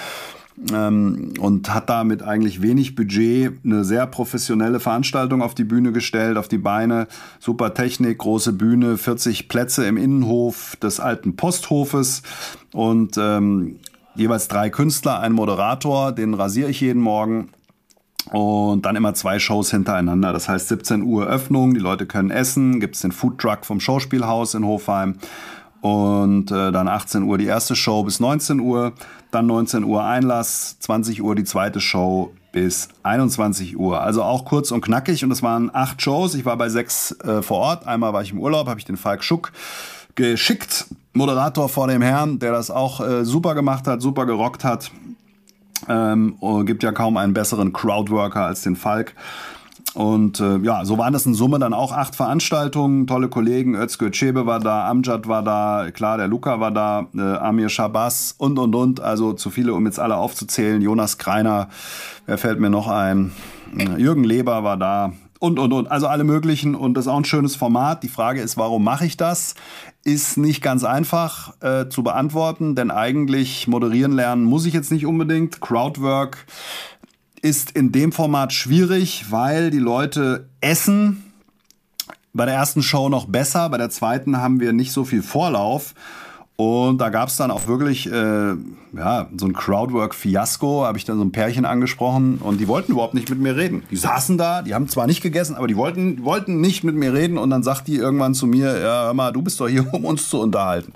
Ähm, 0.73 1.33
und 1.39 1.71
hat 1.71 1.87
damit 1.87 2.23
eigentlich 2.23 2.63
wenig 2.63 2.95
Budget 2.95 3.59
eine 3.63 3.83
sehr 3.83 4.07
professionelle 4.07 4.79
Veranstaltung 4.79 5.43
auf 5.43 5.53
die 5.53 5.63
Bühne 5.63 5.91
gestellt, 5.91 6.35
auf 6.35 6.47
die 6.47 6.57
Beine. 6.57 7.07
Super 7.39 7.75
Technik, 7.75 8.17
große 8.17 8.53
Bühne, 8.53 8.97
40 8.97 9.49
Plätze 9.49 9.85
im 9.85 9.97
Innenhof 9.97 10.75
des 10.77 10.99
alten 10.99 11.35
Posthofes 11.35 12.23
und 12.73 13.19
ähm, 13.19 13.75
jeweils 14.17 14.47
drei 14.47 14.69
Künstler, 14.69 15.19
ein 15.19 15.31
Moderator, 15.31 16.11
den 16.11 16.33
rasiere 16.33 16.69
ich 16.69 16.81
jeden 16.81 17.01
Morgen. 17.01 17.49
Und 18.31 18.85
dann 18.85 18.97
immer 18.97 19.13
zwei 19.13 19.39
Shows 19.39 19.71
hintereinander. 19.71 20.33
Das 20.33 20.49
heißt 20.49 20.67
17 20.67 21.03
Uhr 21.03 21.27
Öffnung, 21.27 21.73
die 21.73 21.79
Leute 21.79 22.05
können 22.05 22.29
essen, 22.29 22.81
gibt 22.81 22.95
es 22.95 23.01
den 23.01 23.13
Foodtruck 23.13 23.65
vom 23.65 23.79
Schauspielhaus 23.79 24.53
in 24.53 24.65
Hofheim. 24.65 25.15
Und 25.79 26.51
äh, 26.51 26.71
dann 26.71 26.89
18 26.89 27.23
Uhr 27.23 27.37
die 27.37 27.45
erste 27.45 27.75
Show 27.75 28.03
bis 28.03 28.19
19 28.19 28.59
Uhr, 28.59 28.91
dann 29.31 29.45
19 29.45 29.85
Uhr 29.85 30.03
Einlass, 30.03 30.77
20 30.79 31.21
Uhr 31.21 31.35
die 31.35 31.45
zweite 31.45 31.79
Show 31.79 32.33
bis 32.51 32.89
21 33.03 33.77
Uhr. 33.77 34.01
Also 34.01 34.23
auch 34.23 34.43
kurz 34.43 34.71
und 34.71 34.81
knackig 34.81 35.23
und 35.23 35.31
es 35.31 35.43
waren 35.43 35.69
acht 35.73 36.01
Shows. 36.01 36.33
Ich 36.33 36.43
war 36.43 36.57
bei 36.57 36.67
sechs 36.67 37.11
äh, 37.21 37.41
vor 37.41 37.57
Ort. 37.59 37.87
Einmal 37.87 38.11
war 38.11 38.23
ich 38.23 38.31
im 38.31 38.39
Urlaub, 38.39 38.67
habe 38.67 38.79
ich 38.79 38.85
den 38.85 38.97
Falk 38.97 39.23
Schuck 39.23 39.53
geschickt 40.15 40.87
Moderator 41.17 41.69
vor 41.69 41.87
dem 41.87 42.01
Herrn, 42.01 42.39
der 42.39 42.51
das 42.51 42.71
auch 42.71 43.01
äh, 43.01 43.25
super 43.25 43.55
gemacht 43.55 43.87
hat, 43.87 44.01
super 44.01 44.25
gerockt 44.25 44.63
hat. 44.63 44.91
Ähm, 45.87 46.35
oh, 46.39 46.63
gibt 46.63 46.83
ja 46.83 46.91
kaum 46.91 47.17
einen 47.17 47.33
besseren 47.33 47.73
Crowdworker 47.73 48.45
als 48.45 48.61
den 48.61 48.75
Falk. 48.75 49.13
Und 49.93 50.39
äh, 50.39 50.57
ja, 50.59 50.85
so 50.85 50.99
waren 50.99 51.13
das 51.13 51.25
in 51.25 51.33
Summe 51.33 51.57
dann 51.57 51.73
auch 51.73 51.91
acht 51.91 52.15
Veranstaltungen, 52.15 53.07
tolle 53.07 53.29
Kollegen, 53.29 53.73
Özgür 53.73 54.11
Çebe 54.11 54.45
war 54.45 54.59
da, 54.59 54.87
Amjad 54.87 55.27
war 55.27 55.41
da, 55.41 55.87
klar, 55.91 56.17
der 56.17 56.27
Luca 56.27 56.59
war 56.59 56.69
da, 56.69 57.07
äh, 57.15 57.21
Amir 57.21 57.69
Shabazz 57.69 58.35
und, 58.37 58.59
und, 58.59 58.75
und, 58.75 58.99
also 58.99 59.33
zu 59.33 59.49
viele, 59.49 59.73
um 59.73 59.87
jetzt 59.87 59.99
alle 59.99 60.17
aufzuzählen, 60.17 60.83
Jonas 60.83 61.17
Kreiner, 61.17 61.69
wer 62.27 62.37
fällt 62.37 62.59
mir 62.59 62.69
noch 62.69 62.87
ein, 62.87 63.31
äh, 63.75 63.99
Jürgen 63.99 64.23
Leber 64.23 64.63
war 64.63 64.77
da, 64.77 65.13
und, 65.39 65.59
und, 65.59 65.73
und. 65.73 65.91
Also 65.91 66.07
alle 66.07 66.23
möglichen. 66.23 66.75
Und 66.75 66.95
das 66.95 67.05
ist 67.05 67.11
auch 67.11 67.17
ein 67.17 67.25
schönes 67.25 67.55
Format. 67.55 68.03
Die 68.03 68.09
Frage 68.09 68.41
ist, 68.41 68.57
warum 68.57 68.83
mache 68.83 69.05
ich 69.05 69.17
das? 69.17 69.55
Ist 70.03 70.37
nicht 70.37 70.61
ganz 70.61 70.83
einfach 70.83 71.53
äh, 71.61 71.89
zu 71.89 72.03
beantworten, 72.03 72.75
denn 72.75 72.91
eigentlich 72.91 73.67
moderieren 73.67 74.13
lernen 74.13 74.45
muss 74.45 74.65
ich 74.65 74.73
jetzt 74.73 74.91
nicht 74.91 75.05
unbedingt. 75.05 75.61
Crowdwork 75.61 76.45
ist 77.41 77.71
in 77.71 77.91
dem 77.91 78.11
Format 78.11 78.53
schwierig, 78.53 79.25
weil 79.29 79.69
die 79.69 79.79
Leute 79.79 80.49
essen. 80.61 81.23
Bei 82.33 82.45
der 82.45 82.55
ersten 82.55 82.83
Show 82.83 83.09
noch 83.09 83.25
besser, 83.25 83.69
bei 83.69 83.77
der 83.77 83.89
zweiten 83.89 84.37
haben 84.37 84.59
wir 84.59 84.73
nicht 84.73 84.91
so 84.91 85.05
viel 85.05 85.23
Vorlauf. 85.23 85.93
Und 86.59 86.97
da 86.97 87.09
gab 87.09 87.29
es 87.29 87.37
dann 87.37 87.51
auch 87.51 87.67
wirklich 87.67 88.11
äh, 88.11 88.55
ja, 88.95 89.27
so 89.37 89.45
ein 89.45 89.53
Crowdwork-Fiasko, 89.53 90.85
habe 90.85 90.97
ich 90.97 91.05
dann 91.05 91.17
so 91.17 91.23
ein 91.23 91.31
Pärchen 91.31 91.65
angesprochen 91.65 92.39
und 92.39 92.59
die 92.59 92.67
wollten 92.67 92.93
überhaupt 92.93 93.13
nicht 93.13 93.29
mit 93.29 93.37
mir 93.37 93.55
reden. 93.55 93.83
Die 93.91 93.95
saßen 93.95 94.39
da, 94.39 94.63
die 94.63 94.73
haben 94.73 94.89
zwar 94.89 95.05
nicht 95.05 95.21
gegessen, 95.21 95.55
aber 95.55 95.67
die 95.67 95.77
wollten, 95.77 96.23
wollten 96.25 96.59
nicht 96.59 96.83
mit 96.83 96.95
mir 96.95 97.13
reden 97.13 97.37
und 97.37 97.51
dann 97.51 97.61
sagt 97.61 97.87
die 97.87 97.97
irgendwann 97.97 98.33
zu 98.33 98.47
mir, 98.47 98.79
ja, 98.79 99.03
hör 99.03 99.13
mal, 99.13 99.31
du 99.31 99.43
bist 99.43 99.59
doch 99.59 99.67
hier, 99.67 99.85
um 99.93 100.03
uns 100.03 100.29
zu 100.29 100.39
unterhalten. 100.41 100.93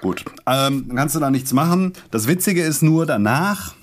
Gut, 0.00 0.24
ähm, 0.46 0.90
kannst 0.94 1.14
du 1.14 1.20
da 1.20 1.30
nichts 1.30 1.52
machen. 1.52 1.92
Das 2.10 2.26
Witzige 2.26 2.62
ist 2.62 2.82
nur, 2.82 3.04
danach 3.04 3.74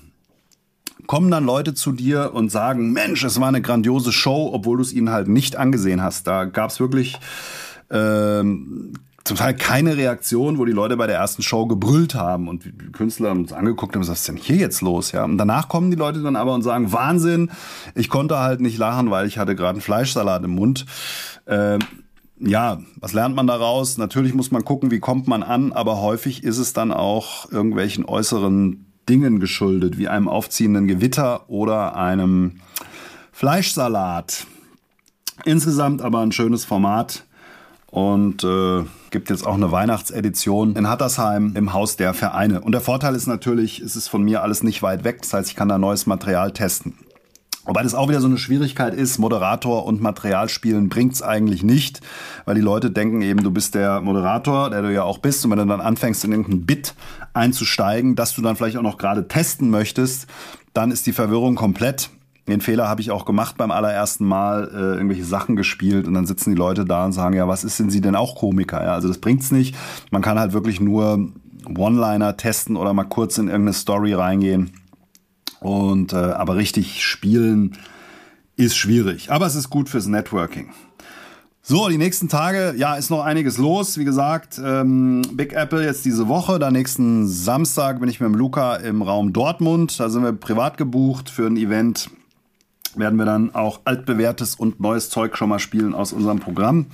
kommen 1.06 1.30
dann 1.30 1.44
Leute 1.44 1.74
zu 1.74 1.92
dir 1.92 2.32
und 2.34 2.50
sagen, 2.50 2.92
Mensch, 2.92 3.22
es 3.22 3.38
war 3.40 3.48
eine 3.48 3.62
grandiose 3.62 4.10
Show, 4.10 4.50
obwohl 4.52 4.78
du 4.78 4.82
es 4.82 4.92
ihnen 4.92 5.10
halt 5.10 5.28
nicht 5.28 5.54
angesehen 5.54 6.02
hast. 6.02 6.26
Da 6.26 6.44
gab 6.44 6.70
es 6.70 6.80
wirklich 6.80 7.20
ähm, 7.90 8.94
zum 9.24 9.38
Teil 9.38 9.54
keine 9.54 9.96
Reaktion, 9.96 10.58
wo 10.58 10.66
die 10.66 10.72
Leute 10.72 10.98
bei 10.98 11.06
der 11.06 11.16
ersten 11.16 11.42
Show 11.42 11.66
gebrüllt 11.66 12.14
haben 12.14 12.46
und 12.46 12.66
die 12.66 12.72
Künstler 12.92 13.30
haben 13.30 13.40
uns 13.40 13.54
angeguckt 13.54 13.94
haben, 13.94 14.02
was 14.02 14.20
ist 14.20 14.28
denn 14.28 14.36
hier 14.36 14.56
jetzt 14.56 14.82
los? 14.82 15.12
Ja, 15.12 15.24
und 15.24 15.38
danach 15.38 15.68
kommen 15.68 15.90
die 15.90 15.96
Leute 15.96 16.22
dann 16.22 16.36
aber 16.36 16.52
und 16.54 16.62
sagen, 16.62 16.92
Wahnsinn, 16.92 17.50
ich 17.94 18.10
konnte 18.10 18.38
halt 18.38 18.60
nicht 18.60 18.76
lachen, 18.76 19.10
weil 19.10 19.26
ich 19.26 19.38
hatte 19.38 19.56
gerade 19.56 19.76
einen 19.76 19.80
Fleischsalat 19.80 20.44
im 20.44 20.54
Mund. 20.54 20.84
Äh, 21.46 21.78
ja, 22.38 22.80
was 23.00 23.14
lernt 23.14 23.34
man 23.34 23.46
daraus? 23.46 23.96
Natürlich 23.96 24.34
muss 24.34 24.50
man 24.50 24.62
gucken, 24.62 24.90
wie 24.90 25.00
kommt 25.00 25.26
man 25.26 25.42
an, 25.42 25.72
aber 25.72 26.02
häufig 26.02 26.44
ist 26.44 26.58
es 26.58 26.74
dann 26.74 26.92
auch 26.92 27.50
irgendwelchen 27.50 28.04
äußeren 28.04 28.84
Dingen 29.08 29.40
geschuldet, 29.40 29.96
wie 29.96 30.08
einem 30.08 30.28
aufziehenden 30.28 30.86
Gewitter 30.86 31.48
oder 31.48 31.96
einem 31.96 32.60
Fleischsalat. 33.32 34.46
Insgesamt 35.46 36.02
aber 36.02 36.20
ein 36.20 36.32
schönes 36.32 36.66
Format 36.66 37.24
und 37.94 38.42
äh, 38.42 38.82
gibt 39.12 39.30
jetzt 39.30 39.46
auch 39.46 39.54
eine 39.54 39.70
Weihnachtsedition 39.70 40.74
in 40.74 40.88
Hattersheim 40.88 41.52
im 41.54 41.72
Haus 41.72 41.94
der 41.94 42.12
Vereine. 42.12 42.60
Und 42.60 42.72
der 42.72 42.80
Vorteil 42.80 43.14
ist 43.14 43.28
natürlich, 43.28 43.78
es 43.78 43.94
ist 43.94 44.08
von 44.08 44.24
mir 44.24 44.42
alles 44.42 44.64
nicht 44.64 44.82
weit 44.82 45.04
weg, 45.04 45.22
das 45.22 45.32
heißt, 45.32 45.50
ich 45.50 45.54
kann 45.54 45.68
da 45.68 45.78
neues 45.78 46.04
Material 46.06 46.50
testen. 46.50 46.94
Wobei 47.66 47.84
das 47.84 47.94
auch 47.94 48.08
wieder 48.08 48.20
so 48.20 48.26
eine 48.26 48.36
Schwierigkeit 48.36 48.94
ist, 48.94 49.18
Moderator 49.18 49.86
und 49.86 50.02
Material 50.02 50.48
spielen 50.48 50.88
bringt's 50.88 51.22
eigentlich 51.22 51.62
nicht, 51.62 52.00
weil 52.46 52.56
die 52.56 52.60
Leute 52.60 52.90
denken 52.90 53.22
eben, 53.22 53.44
du 53.44 53.52
bist 53.52 53.76
der 53.76 54.00
Moderator, 54.00 54.70
der 54.70 54.82
du 54.82 54.92
ja 54.92 55.04
auch 55.04 55.18
bist, 55.18 55.44
und 55.44 55.52
wenn 55.52 55.58
du 55.58 55.66
dann 55.66 55.80
anfängst, 55.80 56.24
in 56.24 56.32
irgendein 56.32 56.66
Bit 56.66 56.94
einzusteigen, 57.32 58.16
dass 58.16 58.34
du 58.34 58.42
dann 58.42 58.56
vielleicht 58.56 58.76
auch 58.76 58.82
noch 58.82 58.98
gerade 58.98 59.28
testen 59.28 59.70
möchtest, 59.70 60.26
dann 60.72 60.90
ist 60.90 61.06
die 61.06 61.12
Verwirrung 61.12 61.54
komplett. 61.54 62.10
Den 62.46 62.60
Fehler 62.60 62.88
habe 62.88 63.00
ich 63.00 63.10
auch 63.10 63.24
gemacht 63.24 63.56
beim 63.56 63.70
allerersten 63.70 64.26
Mal, 64.26 64.68
äh, 64.72 64.96
irgendwelche 64.96 65.24
Sachen 65.24 65.56
gespielt 65.56 66.06
und 66.06 66.14
dann 66.14 66.26
sitzen 66.26 66.50
die 66.50 66.56
Leute 66.56 66.84
da 66.84 67.04
und 67.06 67.12
sagen, 67.12 67.36
ja, 67.36 67.48
was 67.48 67.64
ist 67.64 67.78
denn 67.80 67.88
sie 67.88 68.02
denn 68.02 68.16
auch 68.16 68.36
Komiker? 68.36 68.84
Ja, 68.84 68.92
also 68.94 69.08
das 69.08 69.18
bringt's 69.18 69.50
nicht. 69.50 69.74
Man 70.10 70.20
kann 70.20 70.38
halt 70.38 70.52
wirklich 70.52 70.80
nur 70.80 71.30
One-Liner 71.66 72.36
testen 72.36 72.76
oder 72.76 72.92
mal 72.92 73.04
kurz 73.04 73.38
in 73.38 73.48
irgendeine 73.48 73.72
Story 73.72 74.12
reingehen 74.12 74.72
und 75.60 76.12
äh, 76.12 76.16
aber 76.16 76.56
richtig 76.56 77.02
spielen 77.02 77.78
ist 78.56 78.76
schwierig. 78.76 79.32
Aber 79.32 79.46
es 79.46 79.54
ist 79.54 79.70
gut 79.70 79.88
fürs 79.88 80.06
Networking. 80.06 80.70
So, 81.62 81.88
die 81.88 81.96
nächsten 81.96 82.28
Tage, 82.28 82.74
ja, 82.76 82.94
ist 82.94 83.08
noch 83.08 83.24
einiges 83.24 83.56
los. 83.56 83.96
Wie 83.96 84.04
gesagt, 84.04 84.60
ähm, 84.62 85.22
Big 85.32 85.54
Apple 85.54 85.82
jetzt 85.82 86.04
diese 86.04 86.28
Woche. 86.28 86.58
Dann 86.58 86.74
nächsten 86.74 87.26
Samstag 87.26 88.00
bin 88.00 88.10
ich 88.10 88.20
mit 88.20 88.28
dem 88.28 88.34
Luca 88.34 88.76
im 88.76 89.00
Raum 89.00 89.32
Dortmund. 89.32 89.98
Da 89.98 90.10
sind 90.10 90.22
wir 90.22 90.34
privat 90.34 90.76
gebucht 90.76 91.30
für 91.30 91.46
ein 91.46 91.56
Event. 91.56 92.10
Werden 92.96 93.18
wir 93.18 93.26
dann 93.26 93.54
auch 93.54 93.80
altbewährtes 93.84 94.54
und 94.54 94.80
neues 94.80 95.10
Zeug 95.10 95.36
schon 95.36 95.48
mal 95.48 95.58
spielen 95.58 95.94
aus 95.94 96.12
unserem 96.12 96.40
Programm. 96.40 96.86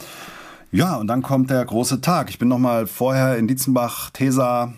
Ja, 0.72 0.96
und 0.96 1.08
dann 1.08 1.22
kommt 1.22 1.50
der 1.50 1.64
große 1.64 2.00
Tag. 2.00 2.30
Ich 2.30 2.38
bin 2.38 2.48
noch 2.48 2.58
mal 2.58 2.86
vorher 2.86 3.36
in 3.36 3.48
Dietzenbach, 3.48 4.10
Tesa, 4.10 4.72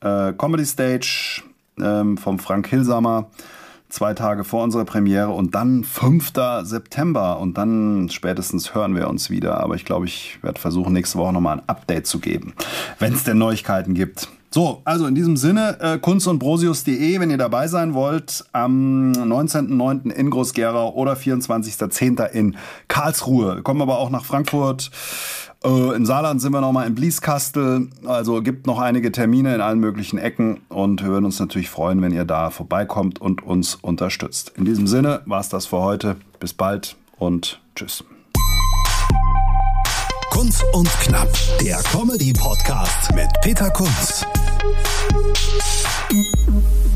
äh, 0.00 0.32
Comedy 0.32 0.66
Stage, 0.66 1.42
ähm, 1.78 2.18
vom 2.18 2.38
Frank 2.38 2.66
Hilsamer 2.66 3.30
zwei 3.88 4.14
Tage 4.14 4.44
vor 4.44 4.64
unserer 4.64 4.84
Premiere 4.84 5.30
und 5.30 5.54
dann 5.54 5.84
5. 5.84 6.32
September 6.62 7.38
und 7.38 7.56
dann 7.56 8.08
spätestens 8.10 8.74
hören 8.74 8.94
wir 8.94 9.08
uns 9.08 9.30
wieder. 9.30 9.60
Aber 9.60 9.74
ich 9.74 9.84
glaube, 9.84 10.06
ich 10.06 10.38
werde 10.42 10.60
versuchen, 10.60 10.92
nächste 10.92 11.18
Woche 11.18 11.32
nochmal 11.32 11.58
ein 11.58 11.68
Update 11.68 12.06
zu 12.06 12.18
geben, 12.18 12.54
wenn 12.98 13.14
es 13.14 13.24
denn 13.24 13.38
Neuigkeiten 13.38 13.94
gibt. 13.94 14.28
So, 14.56 14.80
also 14.86 15.04
in 15.04 15.14
diesem 15.14 15.36
Sinne, 15.36 15.76
äh, 15.82 15.98
kunst 15.98 16.26
brosius.de, 16.26 17.20
wenn 17.20 17.28
ihr 17.28 17.36
dabei 17.36 17.68
sein 17.68 17.92
wollt, 17.92 18.42
am 18.52 19.12
19.09. 19.12 20.10
in 20.10 20.30
Groß-Gerau 20.30 20.94
oder 20.94 21.12
24.10. 21.12 22.30
in 22.30 22.56
Karlsruhe. 22.88 23.60
Kommen 23.60 23.82
aber 23.82 23.98
auch 23.98 24.08
nach 24.08 24.24
Frankfurt. 24.24 24.90
Äh, 25.62 25.94
Im 25.94 26.06
Saarland 26.06 26.40
sind 26.40 26.54
wir 26.54 26.62
nochmal 26.62 26.86
in 26.86 26.94
Blieskastel. 26.94 27.88
Also 28.06 28.40
gibt 28.40 28.66
noch 28.66 28.78
einige 28.78 29.12
Termine 29.12 29.54
in 29.54 29.60
allen 29.60 29.78
möglichen 29.78 30.16
Ecken 30.16 30.62
und 30.70 31.02
wir 31.02 31.10
würden 31.10 31.26
uns 31.26 31.38
natürlich 31.38 31.68
freuen, 31.68 32.00
wenn 32.00 32.12
ihr 32.12 32.24
da 32.24 32.48
vorbeikommt 32.48 33.20
und 33.20 33.42
uns 33.42 33.74
unterstützt. 33.74 34.54
In 34.56 34.64
diesem 34.64 34.86
Sinne 34.86 35.20
war 35.26 35.40
es 35.40 35.50
das 35.50 35.66
für 35.66 35.80
heute. 35.82 36.16
Bis 36.40 36.54
bald 36.54 36.96
und 37.18 37.60
tschüss. 37.74 38.04
Kunz 40.30 40.62
und 40.72 40.88
Knapp, 41.00 41.28
der 41.60 41.76
Comedy-Podcast 41.92 43.14
mit 43.14 43.28
Peter 43.42 43.70
Kunz. 43.70 44.24
Thank 44.74 46.48
you. 46.48 46.95